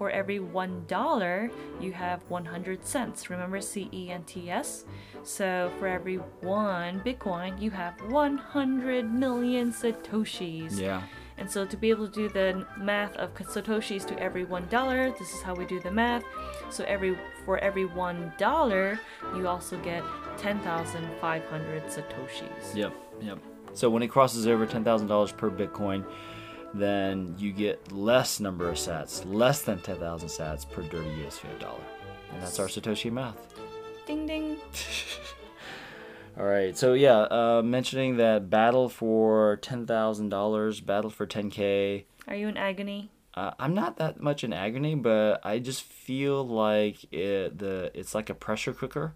For 0.00 0.08
every 0.08 0.40
one 0.40 0.84
dollar, 0.86 1.50
you 1.78 1.92
have 1.92 2.22
100 2.30 2.86
cents. 2.86 3.28
Remember 3.28 3.60
C 3.60 3.90
E 3.92 4.10
N 4.10 4.24
T 4.24 4.50
S? 4.50 4.86
So 5.24 5.70
for 5.78 5.88
every 5.88 6.16
one 6.40 7.02
Bitcoin, 7.04 7.60
you 7.60 7.70
have 7.72 8.00
100 8.10 9.12
million 9.12 9.70
Satoshis. 9.70 10.80
Yeah. 10.80 11.02
And 11.36 11.50
so 11.50 11.66
to 11.66 11.76
be 11.76 11.90
able 11.90 12.08
to 12.08 12.14
do 12.14 12.28
the 12.30 12.66
math 12.78 13.14
of 13.16 13.34
satoshis 13.34 14.06
to 14.06 14.18
every 14.18 14.44
one 14.46 14.66
dollar, 14.68 15.10
this 15.18 15.34
is 15.34 15.42
how 15.42 15.54
we 15.54 15.66
do 15.66 15.80
the 15.80 15.90
math. 15.90 16.24
So 16.70 16.82
every 16.84 17.18
for 17.44 17.58
every 17.58 17.84
one 17.84 18.32
dollar, 18.38 18.98
you 19.36 19.48
also 19.48 19.76
get 19.80 20.02
ten 20.38 20.60
thousand 20.60 21.06
five 21.20 21.44
hundred 21.44 21.82
satoshis. 21.84 22.74
Yep, 22.74 22.94
yep. 23.20 23.38
So 23.74 23.90
when 23.90 24.02
it 24.02 24.08
crosses 24.08 24.46
over 24.46 24.64
ten 24.64 24.82
thousand 24.82 25.08
dollars 25.08 25.30
per 25.30 25.50
Bitcoin, 25.50 26.06
then 26.74 27.34
you 27.38 27.52
get 27.52 27.92
less 27.92 28.40
number 28.40 28.68
of 28.68 28.76
Sats, 28.76 29.22
less 29.26 29.62
than 29.62 29.80
ten 29.80 29.96
thousand 29.96 30.28
Sats 30.28 30.68
per 30.68 30.82
dirty 30.82 31.10
US 31.26 31.40
dollar, 31.58 31.80
and 32.32 32.42
that's 32.42 32.58
our 32.58 32.66
Satoshi 32.66 33.10
math. 33.10 33.36
Ding 34.06 34.26
ding. 34.26 34.56
All 36.38 36.46
right, 36.46 36.76
so 36.78 36.94
yeah, 36.94 37.18
uh, 37.22 37.62
mentioning 37.64 38.16
that 38.18 38.48
battle 38.48 38.88
for 38.88 39.56
ten 39.56 39.86
thousand 39.86 40.28
dollars, 40.28 40.80
battle 40.80 41.10
for 41.10 41.26
ten 41.26 41.50
k. 41.50 42.06
Are 42.28 42.36
you 42.36 42.48
in 42.48 42.56
agony? 42.56 43.10
Uh, 43.34 43.52
I'm 43.58 43.74
not 43.74 43.96
that 43.98 44.20
much 44.20 44.42
in 44.44 44.52
agony, 44.52 44.94
but 44.94 45.40
I 45.44 45.58
just 45.58 45.82
feel 45.82 46.46
like 46.46 47.12
it, 47.12 47.58
the 47.58 47.90
it's 47.94 48.14
like 48.14 48.30
a 48.30 48.34
pressure 48.34 48.72
cooker, 48.72 49.14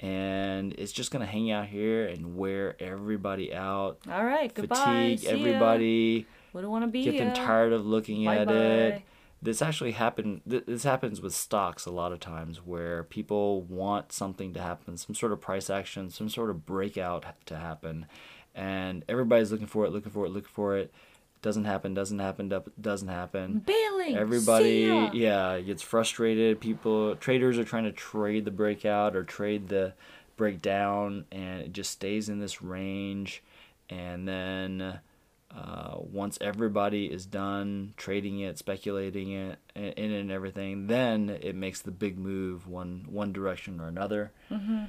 and 0.00 0.72
it's 0.74 0.92
just 0.92 1.10
gonna 1.10 1.26
hang 1.26 1.50
out 1.50 1.66
here 1.66 2.06
and 2.06 2.36
wear 2.36 2.76
everybody 2.80 3.54
out, 3.54 3.98
All 4.10 4.24
right, 4.24 4.52
goodbye. 4.52 4.76
fatigue 5.16 5.24
everybody. 5.26 6.26
Wouldn't 6.58 6.72
want 6.72 6.82
to 6.86 6.90
be 6.90 7.04
get 7.04 7.18
them 7.18 7.28
ya. 7.28 7.34
tired 7.34 7.72
of 7.72 7.86
looking 7.86 8.26
at 8.26 8.42
it. 8.42 8.46
Bye-bye. 8.48 9.02
This 9.40 9.62
actually 9.62 9.92
happened 9.92 10.40
th- 10.50 10.66
This 10.66 10.82
happens 10.82 11.20
with 11.20 11.32
stocks 11.32 11.86
a 11.86 11.92
lot 11.92 12.10
of 12.10 12.18
times, 12.18 12.66
where 12.66 13.04
people 13.04 13.62
want 13.62 14.10
something 14.10 14.52
to 14.54 14.60
happen, 14.60 14.96
some 14.96 15.14
sort 15.14 15.30
of 15.30 15.40
price 15.40 15.70
action, 15.70 16.10
some 16.10 16.28
sort 16.28 16.50
of 16.50 16.66
breakout 16.66 17.24
to 17.46 17.56
happen, 17.56 18.06
and 18.56 19.04
everybody's 19.08 19.52
looking 19.52 19.68
for 19.68 19.86
it, 19.86 19.92
looking 19.92 20.10
for 20.10 20.26
it, 20.26 20.30
looking 20.30 20.50
for 20.52 20.76
it. 20.76 20.92
Doesn't 21.42 21.66
happen. 21.66 21.94
Doesn't 21.94 22.18
happen. 22.18 22.52
Doesn't 22.80 23.06
happen. 23.06 23.62
Bailing. 23.64 24.16
Everybody, 24.16 25.10
yeah, 25.12 25.60
gets 25.60 25.82
frustrated. 25.82 26.60
People, 26.60 27.14
traders 27.14 27.56
are 27.56 27.64
trying 27.64 27.84
to 27.84 27.92
trade 27.92 28.44
the 28.44 28.50
breakout 28.50 29.14
or 29.14 29.22
trade 29.22 29.68
the 29.68 29.92
breakdown, 30.36 31.26
and 31.30 31.60
it 31.60 31.72
just 31.72 31.92
stays 31.92 32.28
in 32.28 32.40
this 32.40 32.60
range. 32.60 33.44
And 33.88 34.26
then 34.26 34.98
uh, 35.54 35.96
once 35.98 36.38
everybody 36.40 37.06
is 37.06 37.24
done 37.26 37.94
trading 37.96 38.40
it, 38.40 38.58
speculating 38.58 39.32
it, 39.32 39.58
in 39.74 39.84
it 40.12 40.20
and 40.20 40.30
everything, 40.30 40.86
then 40.86 41.30
it 41.40 41.54
makes 41.54 41.80
the 41.82 41.90
big 41.90 42.18
move 42.18 42.66
one 42.66 43.06
one 43.08 43.32
direction 43.32 43.80
or 43.80 43.88
another. 43.88 44.32
Mm-hmm. 44.50 44.84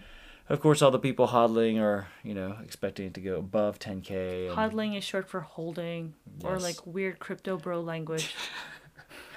Of 0.49 0.59
course, 0.61 0.81
all 0.81 0.89
the 0.89 0.97
people 0.99 1.27
hodling 1.27 1.79
are, 1.79 2.07
you 2.23 2.33
know, 2.33 2.57
expecting 2.63 3.05
it 3.07 3.13
to 3.13 3.21
go 3.21 3.37
above 3.37 3.77
10k. 3.77 4.49
and- 4.49 4.57
Hodling 4.57 4.97
is 4.97 5.03
short 5.03 5.29
for 5.29 5.41
holding, 5.41 6.15
or 6.43 6.57
like 6.59 6.85
weird 6.87 7.19
crypto 7.19 7.55
bro 7.57 7.81
language. 7.81 8.35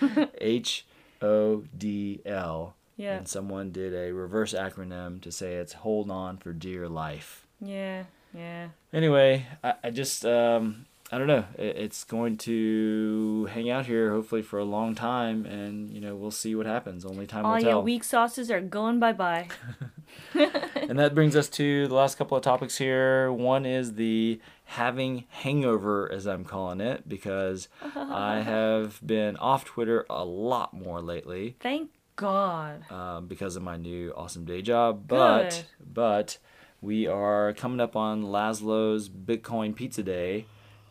H 0.40 0.86
O 1.20 1.64
D 1.76 2.20
L. 2.24 2.74
Yeah. 2.96 3.16
And 3.16 3.28
someone 3.28 3.72
did 3.72 3.94
a 3.94 4.12
reverse 4.12 4.52
acronym 4.54 5.20
to 5.22 5.32
say 5.32 5.54
it's 5.54 5.72
hold 5.72 6.10
on 6.10 6.36
for 6.38 6.52
dear 6.52 6.88
life. 6.88 7.46
Yeah, 7.60 8.04
yeah. 8.34 8.68
Anyway, 8.92 9.46
I, 9.64 9.74
I 9.84 9.90
just, 9.90 10.24
um, 10.26 10.86
I 11.12 11.18
don't 11.18 11.26
know. 11.26 11.44
It's 11.58 12.04
going 12.04 12.38
to 12.38 13.46
hang 13.52 13.68
out 13.68 13.84
here 13.84 14.10
hopefully 14.12 14.40
for 14.40 14.58
a 14.58 14.64
long 14.64 14.94
time, 14.94 15.44
and, 15.44 15.90
you 15.90 16.00
know, 16.00 16.16
we'll 16.16 16.30
see 16.30 16.54
what 16.54 16.64
happens. 16.64 17.04
Only 17.04 17.26
time 17.26 17.42
will 17.42 17.50
All 17.50 17.60
tell. 17.60 17.70
your 17.70 17.80
weak 17.82 18.02
sauces 18.02 18.50
are 18.50 18.62
going 18.62 18.98
bye 18.98 19.12
bye. 19.12 19.48
and 20.34 20.98
that 20.98 21.14
brings 21.14 21.36
us 21.36 21.50
to 21.50 21.86
the 21.86 21.94
last 21.94 22.16
couple 22.16 22.38
of 22.38 22.42
topics 22.42 22.78
here. 22.78 23.30
One 23.30 23.66
is 23.66 23.94
the 23.94 24.40
halving 24.64 25.24
hangover, 25.28 26.10
as 26.10 26.26
I'm 26.26 26.44
calling 26.44 26.80
it, 26.80 27.06
because 27.06 27.68
I 27.94 28.40
have 28.40 28.98
been 29.06 29.36
off 29.36 29.66
Twitter 29.66 30.06
a 30.08 30.24
lot 30.24 30.72
more 30.72 31.02
lately. 31.02 31.56
Thank 31.60 31.90
God. 32.16 32.90
um, 32.90 33.26
because 33.26 33.56
of 33.56 33.62
my 33.62 33.76
new 33.76 34.14
awesome 34.16 34.46
day 34.46 34.62
job. 34.62 35.06
But 35.06 35.50
Good. 35.50 35.92
but 35.92 36.38
we 36.80 37.06
are 37.06 37.52
coming 37.52 37.80
up 37.80 37.96
on 37.96 38.22
Laszlo's 38.22 39.10
Bitcoin 39.10 39.74
Pizza 39.74 40.02
Day. 40.02 40.46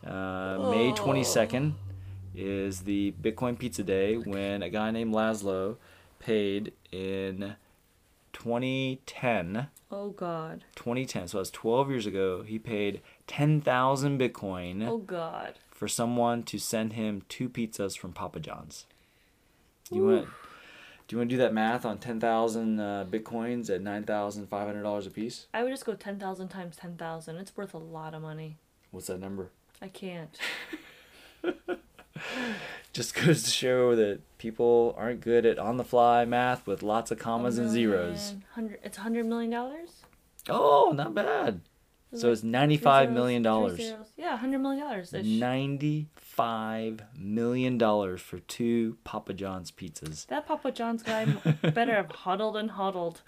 Uh, 0.05 0.69
May 0.71 0.91
twenty 0.93 1.23
second 1.23 1.75
is 2.35 2.81
the 2.81 3.13
Bitcoin 3.21 3.57
Pizza 3.59 3.83
Day 3.83 4.15
when 4.17 4.63
a 4.63 4.69
guy 4.69 4.89
named 4.91 5.13
Laszlo 5.13 5.77
paid 6.19 6.71
in 6.91 7.55
2010 8.33 9.67
Oh 9.91 10.09
God. 10.11 10.63
2010 10.75 11.27
so 11.27 11.37
that's 11.37 11.49
12 11.49 11.89
years 11.89 12.05
ago 12.05 12.43
he 12.43 12.57
paid 12.57 13.01
10,000 13.27 14.17
bitcoin 14.19 14.87
Oh 14.87 14.97
God. 14.99 15.55
for 15.69 15.87
someone 15.87 16.43
to 16.43 16.57
send 16.57 16.93
him 16.93 17.23
two 17.27 17.49
pizzas 17.49 17.97
from 17.97 18.13
Papa 18.13 18.39
John's. 18.39 18.85
Do 19.89 19.97
you 19.97 20.05
want 20.07 20.27
do 21.07 21.15
you 21.15 21.17
want 21.17 21.29
to 21.29 21.35
do 21.35 21.41
that 21.41 21.53
math 21.53 21.85
on 21.85 21.97
10,000 21.97 22.79
uh, 22.79 23.05
bitcoins 23.09 23.69
at 23.69 23.81
$9,500 23.83 25.07
a 25.07 25.09
piece? 25.09 25.47
I 25.53 25.63
would 25.63 25.71
just 25.71 25.85
go 25.85 25.93
ten 25.93 26.17
thousand 26.17 26.47
times 26.47 26.77
ten 26.77 26.95
thousand. 26.95 27.35
It's 27.37 27.57
worth 27.57 27.73
a 27.73 27.77
lot 27.77 28.13
of 28.13 28.21
money. 28.21 28.57
What's 28.91 29.07
that 29.07 29.19
number? 29.19 29.49
I 29.81 29.87
can't. 29.87 30.37
Just 32.93 33.15
goes 33.15 33.43
to 33.43 33.49
show 33.49 33.95
that 33.95 34.19
people 34.37 34.93
aren't 34.97 35.21
good 35.21 35.45
at 35.45 35.57
on 35.57 35.77
the 35.77 35.83
fly 35.83 36.25
math 36.25 36.67
with 36.67 36.83
lots 36.83 37.09
of 37.09 37.17
commas 37.19 37.57
and 37.57 37.69
zeros. 37.69 38.35
Hundred. 38.53 38.79
It's 38.83 38.97
a 38.97 39.01
hundred 39.01 39.25
million 39.25 39.49
dollars. 39.49 40.03
Oh, 40.49 40.91
not 40.93 41.13
bad. 41.15 41.61
So 42.13 42.29
it's 42.33 42.41
Three 42.41 42.49
$95 42.51 42.81
zeros, 42.81 43.09
million. 43.13 43.41
dollars. 43.41 43.81
Yeah, 44.17 44.35
hundred 44.35 44.59
million 44.59 44.83
dollars. 44.85 45.13
$95 45.13 46.99
million 47.17 47.79
for 48.17 48.39
two 48.39 48.97
Papa 49.05 49.33
John's 49.33 49.71
pizzas. 49.71 50.27
That 50.27 50.45
Papa 50.45 50.73
John's 50.73 51.03
guy 51.03 51.23
better 51.61 51.95
have 51.95 52.11
huddled 52.11 52.57
and 52.57 52.71
huddled. 52.71 53.21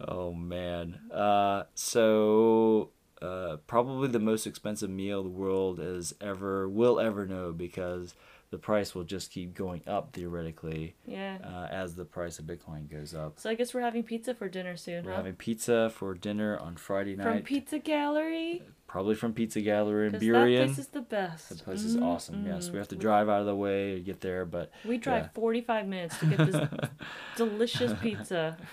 Oh 0.00 0.32
man. 0.32 0.98
Uh, 1.12 1.64
so 1.74 2.88
uh, 3.22 3.56
probably 3.66 4.08
the 4.08 4.18
most 4.20 4.46
expensive 4.46 4.90
meal 4.90 5.22
the 5.22 5.28
world 5.28 5.78
has 5.78 6.14
ever 6.20 6.68
will 6.68 7.00
ever 7.00 7.26
know 7.26 7.52
because 7.52 8.14
the 8.50 8.58
price 8.58 8.94
will 8.94 9.04
just 9.04 9.30
keep 9.30 9.52
going 9.54 9.82
up 9.86 10.12
theoretically 10.14 10.94
Yeah. 11.04 11.36
uh, 11.44 11.66
as 11.70 11.96
the 11.96 12.06
price 12.06 12.38
of 12.38 12.46
Bitcoin 12.46 12.90
goes 12.90 13.14
up. 13.14 13.38
So 13.38 13.50
I 13.50 13.54
guess 13.54 13.74
we're 13.74 13.82
having 13.82 14.02
pizza 14.04 14.34
for 14.34 14.48
dinner 14.48 14.74
soon, 14.76 15.04
We're 15.04 15.10
huh? 15.10 15.16
having 15.18 15.34
pizza 15.34 15.90
for 15.94 16.14
dinner 16.14 16.56
on 16.58 16.76
Friday 16.76 17.14
night. 17.14 17.24
From. 17.24 17.42
Pizza 17.42 17.78
Gallery. 17.78 18.62
probably 18.86 19.16
from 19.16 19.34
Pizza 19.34 19.60
Gallery 19.60 20.06
in 20.06 20.12
'Cause 20.12 20.20
that 20.22 20.26
Burien. 20.26 20.64
place 20.64 20.78
is 20.78 20.86
the 20.88 21.02
best. 21.02 21.50
That 21.50 21.58
place 21.62 21.82
is 21.82 21.94
Mm, 21.98 22.04
awesome. 22.04 22.46
Yes, 22.46 22.68
mm. 22.68 22.72
we 22.72 22.78
have 22.78 22.88
to 22.88 22.96
drive 22.96 23.28
out 23.28 23.40
of 23.40 23.46
the 23.46 23.54
way 23.54 23.96
to 23.96 24.00
get 24.00 24.22
there, 24.22 24.46
but 24.46 24.70
We 24.82 24.96
drive 24.96 25.24
yeah. 25.24 25.28
45 25.34 25.86
minutes 25.86 26.18
to 26.20 26.26
get 26.26 26.38
this 26.38 26.68
delicious 27.36 27.92
pizza. 28.00 28.56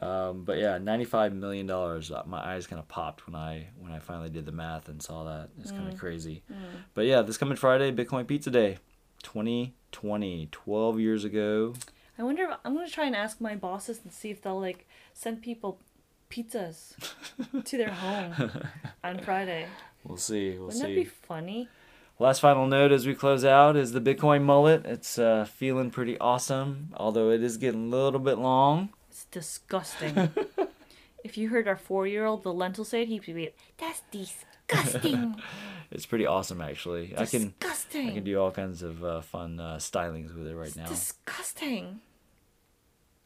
um, 0.00 0.44
but 0.44 0.58
yeah, 0.58 0.78
ninety-five 0.78 1.34
million 1.34 1.66
dollars. 1.66 2.10
My 2.26 2.38
eyes 2.38 2.66
kind 2.66 2.80
of 2.80 2.88
popped 2.88 3.26
when 3.26 3.34
I 3.34 3.68
when 3.78 3.92
I 3.92 3.98
finally 3.98 4.30
did 4.30 4.46
the 4.46 4.52
math 4.52 4.88
and 4.88 5.02
saw 5.02 5.24
that. 5.24 5.50
It's 5.60 5.70
kind 5.70 5.88
of 5.88 5.98
crazy. 5.98 6.42
But 6.94 7.06
yeah, 7.06 7.22
this 7.22 7.36
coming 7.36 7.56
Friday, 7.56 7.92
Bitcoin 7.92 8.26
Pizza 8.26 8.50
Day, 8.50 8.78
2020, 9.22 10.48
12 10.50 11.00
years 11.00 11.24
ago. 11.24 11.74
I 12.18 12.22
wonder 12.22 12.44
if 12.44 12.50
I'm 12.64 12.74
going 12.74 12.86
to 12.86 12.92
try 12.92 13.06
and 13.06 13.16
ask 13.16 13.40
my 13.40 13.54
bosses 13.54 14.00
and 14.04 14.12
see 14.12 14.30
if 14.30 14.42
they'll 14.42 14.60
like 14.60 14.86
send 15.14 15.42
people 15.42 15.80
pizzas 16.30 16.94
to 17.64 17.76
their 17.76 17.90
home 17.90 18.52
on 19.02 19.18
Friday. 19.20 19.66
We'll 20.04 20.16
see. 20.16 20.58
We'll 20.58 20.70
see. 20.70 20.80
Wouldn't 20.80 20.82
that 20.82 20.94
be 20.94 21.04
funny? 21.04 21.68
Last 22.18 22.40
final 22.40 22.66
note 22.66 22.92
as 22.92 23.06
we 23.06 23.14
close 23.14 23.44
out 23.46 23.76
is 23.76 23.92
the 23.92 24.00
Bitcoin 24.00 24.42
mullet. 24.42 24.84
It's 24.84 25.18
uh, 25.18 25.46
feeling 25.46 25.90
pretty 25.90 26.18
awesome, 26.18 26.90
although 26.96 27.30
it 27.30 27.42
is 27.42 27.56
getting 27.56 27.90
a 27.90 27.96
little 27.96 28.20
bit 28.20 28.36
long. 28.38 28.90
It's 29.10 29.24
disgusting. 29.26 30.30
if 31.24 31.36
you 31.36 31.48
heard 31.48 31.66
our 31.66 31.76
four-year-old 31.76 32.44
the 32.44 32.52
lentil 32.52 32.84
say 32.84 33.02
it, 33.02 33.08
he'd 33.08 33.24
be, 33.26 33.34
like, 33.34 33.56
"That's 33.78 34.02
disgusting. 34.10 35.36
It's 35.92 36.06
pretty 36.06 36.24
awesome, 36.24 36.60
actually. 36.60 37.14
I 37.18 37.26
can 37.26 37.52
disgusting. 37.58 38.10
I 38.10 38.14
can 38.14 38.22
do 38.22 38.40
all 38.40 38.52
kinds 38.52 38.80
of 38.82 39.02
uh, 39.02 39.22
fun 39.22 39.58
uh, 39.58 39.78
stylings 39.78 40.32
with 40.32 40.46
it 40.46 40.54
right 40.54 40.74
now. 40.76 40.86
disgusting." 40.86 41.98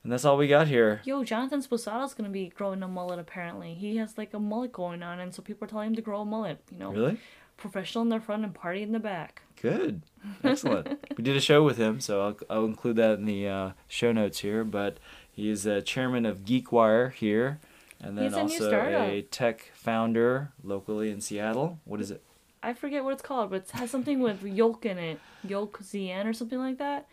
And 0.03 0.11
that's 0.13 0.25
all 0.25 0.39
we 0.39 0.49
got 0.49 0.69
here. 0.69 1.03
Yo, 1.05 1.23
Jonathan 1.25 1.61
Sposato's 1.61 2.15
gonna 2.15 2.31
be 2.31 2.49
growing 2.49 2.83
a 2.83 2.89
mullet. 2.89 3.19
Apparently, 3.19 3.75
he 3.75 3.99
has 3.99 4.17
like 4.17 4.33
a 4.33 4.39
mullet 4.39 4.73
going 4.73 5.03
on, 5.03 5.21
and 5.21 5.35
so 5.35 5.43
people 5.43 5.67
are 5.67 5.69
telling 5.69 5.89
him 5.89 5.97
to 5.97 6.03
grow 6.03 6.23
a 6.23 6.25
mullet. 6.25 6.63
You 6.73 6.79
know, 6.79 6.91
Really? 6.91 7.19
professional 7.59 8.01
in 8.03 8.09
the 8.09 8.19
front 8.19 8.45
and 8.45 8.55
party 8.55 8.83
in 8.83 8.93
the 8.93 8.99
back. 8.99 9.43
Good. 9.61 10.01
Excellent. 10.45 11.07
we 11.19 11.23
did 11.23 11.37
a 11.37 11.41
show 11.41 11.63
with 11.63 11.77
him, 11.77 12.01
so 12.01 12.23
I'll, 12.23 12.37
I'll 12.49 12.65
include 12.65 12.97
that 12.97 13.19
in 13.19 13.27
the 13.27 13.47
uh, 13.49 13.71
show 13.89 14.11
notes 14.13 14.39
here. 14.39 14.65
But 14.65 14.99
he 15.35 15.51
is 15.51 15.67
uh, 15.67 15.81
chairman 15.85 16.25
of 16.25 16.45
GeekWire 16.45 17.13
here, 17.13 17.59
and 18.01 18.17
then 18.17 18.25
He's 18.25 18.33
a 18.35 18.37
new 18.37 18.43
also 18.43 18.69
startup. 18.69 19.09
a 19.09 19.23
tech 19.23 19.71
founder 19.75 20.53
locally 20.63 21.11
in 21.11 21.21
Seattle. 21.21 21.81
What 21.85 22.01
is 22.01 22.11
it? 22.11 22.23
I 22.63 22.73
forget 22.73 23.05
what 23.05 23.13
it's 23.13 23.23
called, 23.23 23.51
but 23.51 23.63
it 23.63 23.71
has 23.73 23.91
something 23.91 24.21
with 24.21 24.43
yolk 24.43 24.87
in 24.87 24.97
it, 24.99 25.21
yolk 25.47 25.81
ZN 25.83 26.25
or 26.25 26.33
something 26.33 26.59
like 26.59 26.79
that. 26.79 27.07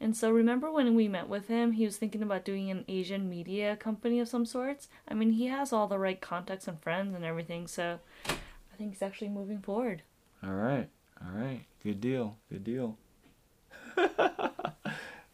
And 0.00 0.16
so 0.16 0.30
remember 0.30 0.70
when 0.70 0.94
we 0.94 1.08
met 1.08 1.28
with 1.28 1.48
him, 1.48 1.72
he 1.72 1.84
was 1.84 1.96
thinking 1.96 2.22
about 2.22 2.44
doing 2.44 2.70
an 2.70 2.84
Asian 2.88 3.28
media 3.28 3.76
company 3.76 4.18
of 4.18 4.28
some 4.28 4.44
sorts. 4.46 4.88
I 5.06 5.14
mean, 5.14 5.32
he 5.32 5.46
has 5.46 5.72
all 5.72 5.86
the 5.88 5.98
right 5.98 6.20
contacts 6.20 6.66
and 6.68 6.80
friends 6.80 7.14
and 7.14 7.24
everything, 7.24 7.66
so 7.66 8.00
I 8.26 8.76
think 8.76 8.92
he's 8.92 9.02
actually 9.02 9.28
moving 9.28 9.60
forward. 9.60 10.02
All 10.42 10.52
right. 10.52 10.88
All 11.22 11.32
right. 11.38 11.64
Good 11.82 12.00
deal. 12.00 12.36
Good 12.50 12.64
deal. 12.64 12.96
All 13.98 14.08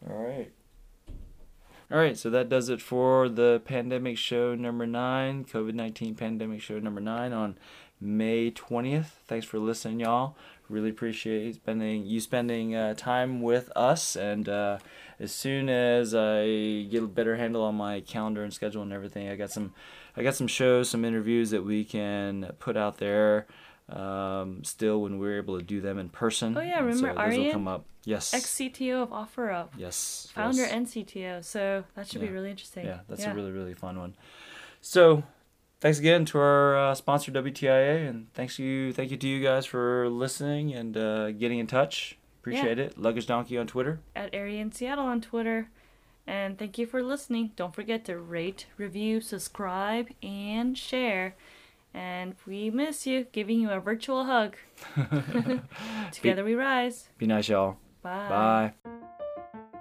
right. 0.08 0.50
All 1.92 1.98
right, 1.98 2.16
so 2.16 2.30
that 2.30 2.48
does 2.48 2.68
it 2.68 2.80
for 2.80 3.28
the 3.28 3.60
pandemic 3.64 4.16
show 4.16 4.54
number 4.54 4.86
nine, 4.86 5.44
COVID 5.44 5.74
19 5.74 6.14
pandemic 6.14 6.62
show 6.62 6.78
number 6.78 7.00
nine 7.00 7.32
on 7.32 7.58
May 8.00 8.52
20th. 8.52 9.06
Thanks 9.26 9.44
for 9.44 9.58
listening, 9.58 9.98
y'all. 9.98 10.36
Really 10.68 10.90
appreciate 10.90 11.56
spending 11.56 12.06
you 12.06 12.20
spending 12.20 12.76
uh, 12.76 12.94
time 12.94 13.42
with 13.42 13.72
us. 13.74 14.14
And 14.14 14.48
uh, 14.48 14.78
as 15.18 15.32
soon 15.32 15.68
as 15.68 16.14
I 16.14 16.86
get 16.88 17.02
a 17.02 17.08
better 17.08 17.34
handle 17.34 17.64
on 17.64 17.74
my 17.74 17.98
calendar 17.98 18.44
and 18.44 18.54
schedule 18.54 18.82
and 18.82 18.92
everything, 18.92 19.28
I 19.28 19.34
got 19.34 19.50
some, 19.50 19.74
I 20.16 20.22
got 20.22 20.36
some 20.36 20.46
shows, 20.46 20.88
some 20.88 21.04
interviews 21.04 21.50
that 21.50 21.64
we 21.64 21.82
can 21.82 22.52
put 22.60 22.76
out 22.76 22.98
there. 22.98 23.48
Um, 23.90 24.62
still, 24.64 25.02
when 25.02 25.18
we're 25.18 25.36
able 25.38 25.58
to 25.58 25.64
do 25.64 25.80
them 25.80 25.98
in 25.98 26.08
person. 26.08 26.56
Oh, 26.56 26.60
yeah, 26.60 26.78
And 26.78 26.86
remember 26.86 27.08
so 27.08 27.14
those 27.14 27.36
will 27.36 27.44
Arean? 27.44 27.52
come 27.52 27.68
up. 27.68 27.84
Yes. 28.04 28.32
Ex 28.32 28.46
CTO 28.54 29.02
of 29.02 29.10
OfferUp, 29.10 29.68
yes. 29.76 30.28
founder 30.34 30.62
yes. 30.62 30.72
and 30.72 30.86
CTO, 30.86 31.44
so 31.44 31.84
that 31.94 32.06
should 32.08 32.22
Yeah. 32.22 32.28
be 32.28 32.32
really 32.32 32.50
interesting. 32.50 32.86
Yeah, 32.86 33.00
that's 33.08 33.24
a 33.24 33.34
really 33.34 33.50
really 33.50 33.74
fun 33.74 33.98
one. 33.98 34.14
So, 34.80 35.22
thanks 35.80 35.98
again 35.98 36.24
to 36.26 36.38
our 36.38 36.76
uh, 36.76 36.94
sponsor 36.94 37.30
WTIA, 37.30 38.08
and 38.08 38.32
thanks 38.32 38.58
you, 38.58 38.92
thank 38.94 39.10
you 39.10 39.16
to 39.18 39.28
you 39.28 39.42
guys 39.42 39.66
for 39.66 40.08
listening 40.08 40.72
and 40.72 40.96
uh, 40.96 41.32
getting 41.32 41.58
in 41.58 41.66
touch. 41.66 42.16
Appreciate 42.40 42.78
it. 42.78 42.96
Luggage 42.96 43.26
Donkey 43.26 43.58
on 43.58 43.66
Twitter. 43.66 44.00
at 44.16 44.30
Arry 44.32 44.58
in 44.58 44.72
Seattle 44.72 45.04
on 45.04 45.20
Twitter. 45.20 45.68
And 46.26 46.58
thank 46.58 46.78
you 46.78 46.86
for 46.86 47.02
listening. 47.02 47.52
Don't 47.56 47.74
forget 47.74 48.04
to 48.06 48.16
rate, 48.16 48.66
review, 48.78 49.20
subscribe, 49.20 50.08
and 50.22 50.78
share. 50.78 51.34
And 51.92 52.34
we 52.46 52.70
miss 52.70 53.06
you, 53.06 53.26
giving 53.32 53.60
you 53.60 53.70
a 53.70 53.80
virtual 53.80 54.24
hug. 54.24 54.56
Together 56.12 56.44
we 56.44 56.54
rise. 56.54 57.08
Be 57.18 57.26
nice, 57.26 57.48
y'all. 57.48 57.76
Bye. 58.02 58.28
Bye. 58.28 58.90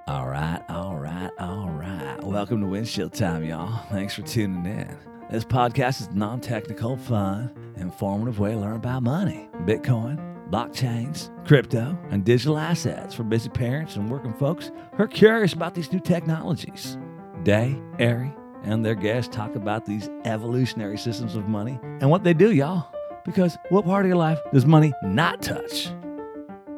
All 0.08 0.28
right, 0.28 0.64
all 0.70 0.98
right, 0.98 1.30
all 1.40 1.70
right. 1.70 2.18
Welcome 2.24 2.62
to 2.62 2.68
Windshield 2.68 3.14
Time, 3.14 3.44
y'all. 3.44 3.86
Thanks 3.92 4.16
for 4.16 4.24
tuning 4.24 4.66
in. 4.66 4.98
This 5.30 5.46
podcast 5.46 6.02
is 6.02 6.10
non 6.10 6.42
technical, 6.42 6.98
fun, 6.98 7.54
informative 7.78 8.40
way 8.40 8.54
to 8.54 8.58
learn 8.58 8.78
about 8.78 9.04
money, 9.04 9.48
Bitcoin, 9.66 10.18
blockchains, 10.50 11.30
crypto, 11.46 11.96
and 12.10 12.26
digital 12.26 12.58
assets 12.58 13.14
for 13.14 13.24
busy 13.24 13.50
parents 13.50 13.96
and 13.98 14.10
working 14.10 14.34
folks 14.34 14.72
who 14.98 15.04
are 15.04 15.08
curious 15.08 15.54
about 15.54 15.76
these 15.76 15.92
new 15.94 16.00
technologies. 16.00 16.98
Dae, 17.44 17.80
Arry, 18.00 18.34
and 18.64 18.86
their 18.86 18.96
guests 18.96 19.34
talk 19.34 19.56
about 19.56 19.86
these 19.86 20.10
evolutionary 20.26 20.98
systems 20.98 21.36
of 21.36 21.48
money 21.48 21.80
and 22.02 22.10
what 22.10 22.24
they 22.24 22.34
do, 22.34 22.52
y'all. 22.52 22.88
Because 23.26 23.58
what 23.70 23.86
part 23.86 24.06
of 24.06 24.08
your 24.08 24.18
life 24.18 24.40
does 24.54 24.66
money 24.66 24.94
not 25.04 25.42
touch? 25.42 25.90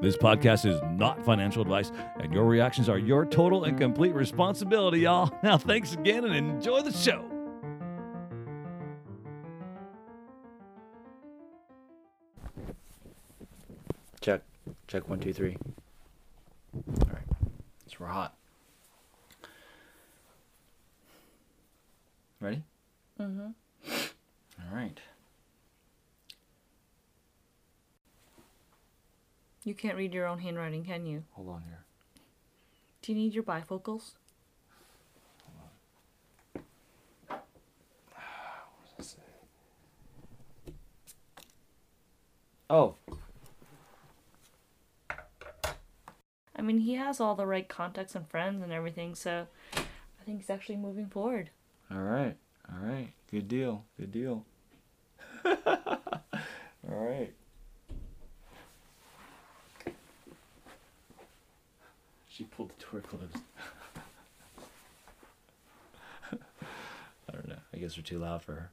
This 0.02 0.17
podcast 0.17 0.65
is 0.65 0.82
not 0.98 1.24
financial 1.24 1.62
advice, 1.62 1.91
and 2.20 2.34
your 2.34 2.46
reactions 2.46 2.89
are 2.89 2.98
your 2.98 3.24
total 3.24 3.65
and 3.65 3.78
complete 3.80 4.15
responsibility, 4.15 5.02
y'all. 5.02 5.32
Now, 5.44 5.58
thanks 5.60 5.94
again 5.94 6.26
and 6.26 6.36
enjoy 6.36 6.82
the 6.82 6.91
show. 6.91 7.24
Check. 14.22 14.41
Check 14.88 15.08
one, 15.08 15.20
two, 15.20 15.34
three. 15.34 15.58
All 16.76 17.08
right. 17.12 17.24
So 17.88 17.98
we're 18.00 18.08
hot. 18.08 18.36
Ready? 22.41 22.63
Mm-hmm. 23.19 23.51
All 23.91 24.75
right. 24.75 24.99
You 29.63 29.75
can't 29.75 29.95
read 29.95 30.12
your 30.12 30.25
own 30.25 30.39
handwriting, 30.39 30.84
can 30.84 31.06
you? 31.06 31.23
Hold 31.34 31.49
on 31.49 31.62
here. 31.62 31.86
Do 33.04 33.12
you 33.12 33.17
need 33.17 33.36
your 33.36 33.43
bifocals? 33.43 34.13
Oh, 42.71 42.95
I 46.56 46.62
mean, 46.62 46.80
he 46.80 46.93
has 46.93 47.19
all 47.19 47.36
the 47.36 47.45
right 47.45 47.67
contacts 47.67 48.15
and 48.15 48.25
friends 48.30 48.63
and 48.63 48.71
everything, 48.71 49.13
so 49.13 49.47
I 49.75 50.23
think 50.25 50.38
he's 50.38 50.49
actually 50.49 50.77
moving 50.77 51.08
forward. 51.08 51.49
All 51.91 52.01
right. 52.01 52.36
All 52.69 52.88
right. 52.88 53.12
Good 53.30 53.47
deal. 53.47 53.86
Good 53.99 54.12
deal. 54.12 54.45
all 55.45 55.56
right. 56.84 57.34
She 62.30 62.43
pulled 62.45 62.69
the 62.69 62.86
door 62.91 63.01
closed. 63.01 63.38
I 66.32 67.34
don't 67.34 67.47
know. 67.47 67.60
I 67.73 67.77
guess 67.77 67.97
we're 67.97 68.04
too 68.04 68.19
loud 68.19 68.41
for 68.41 68.54
her. 68.54 68.71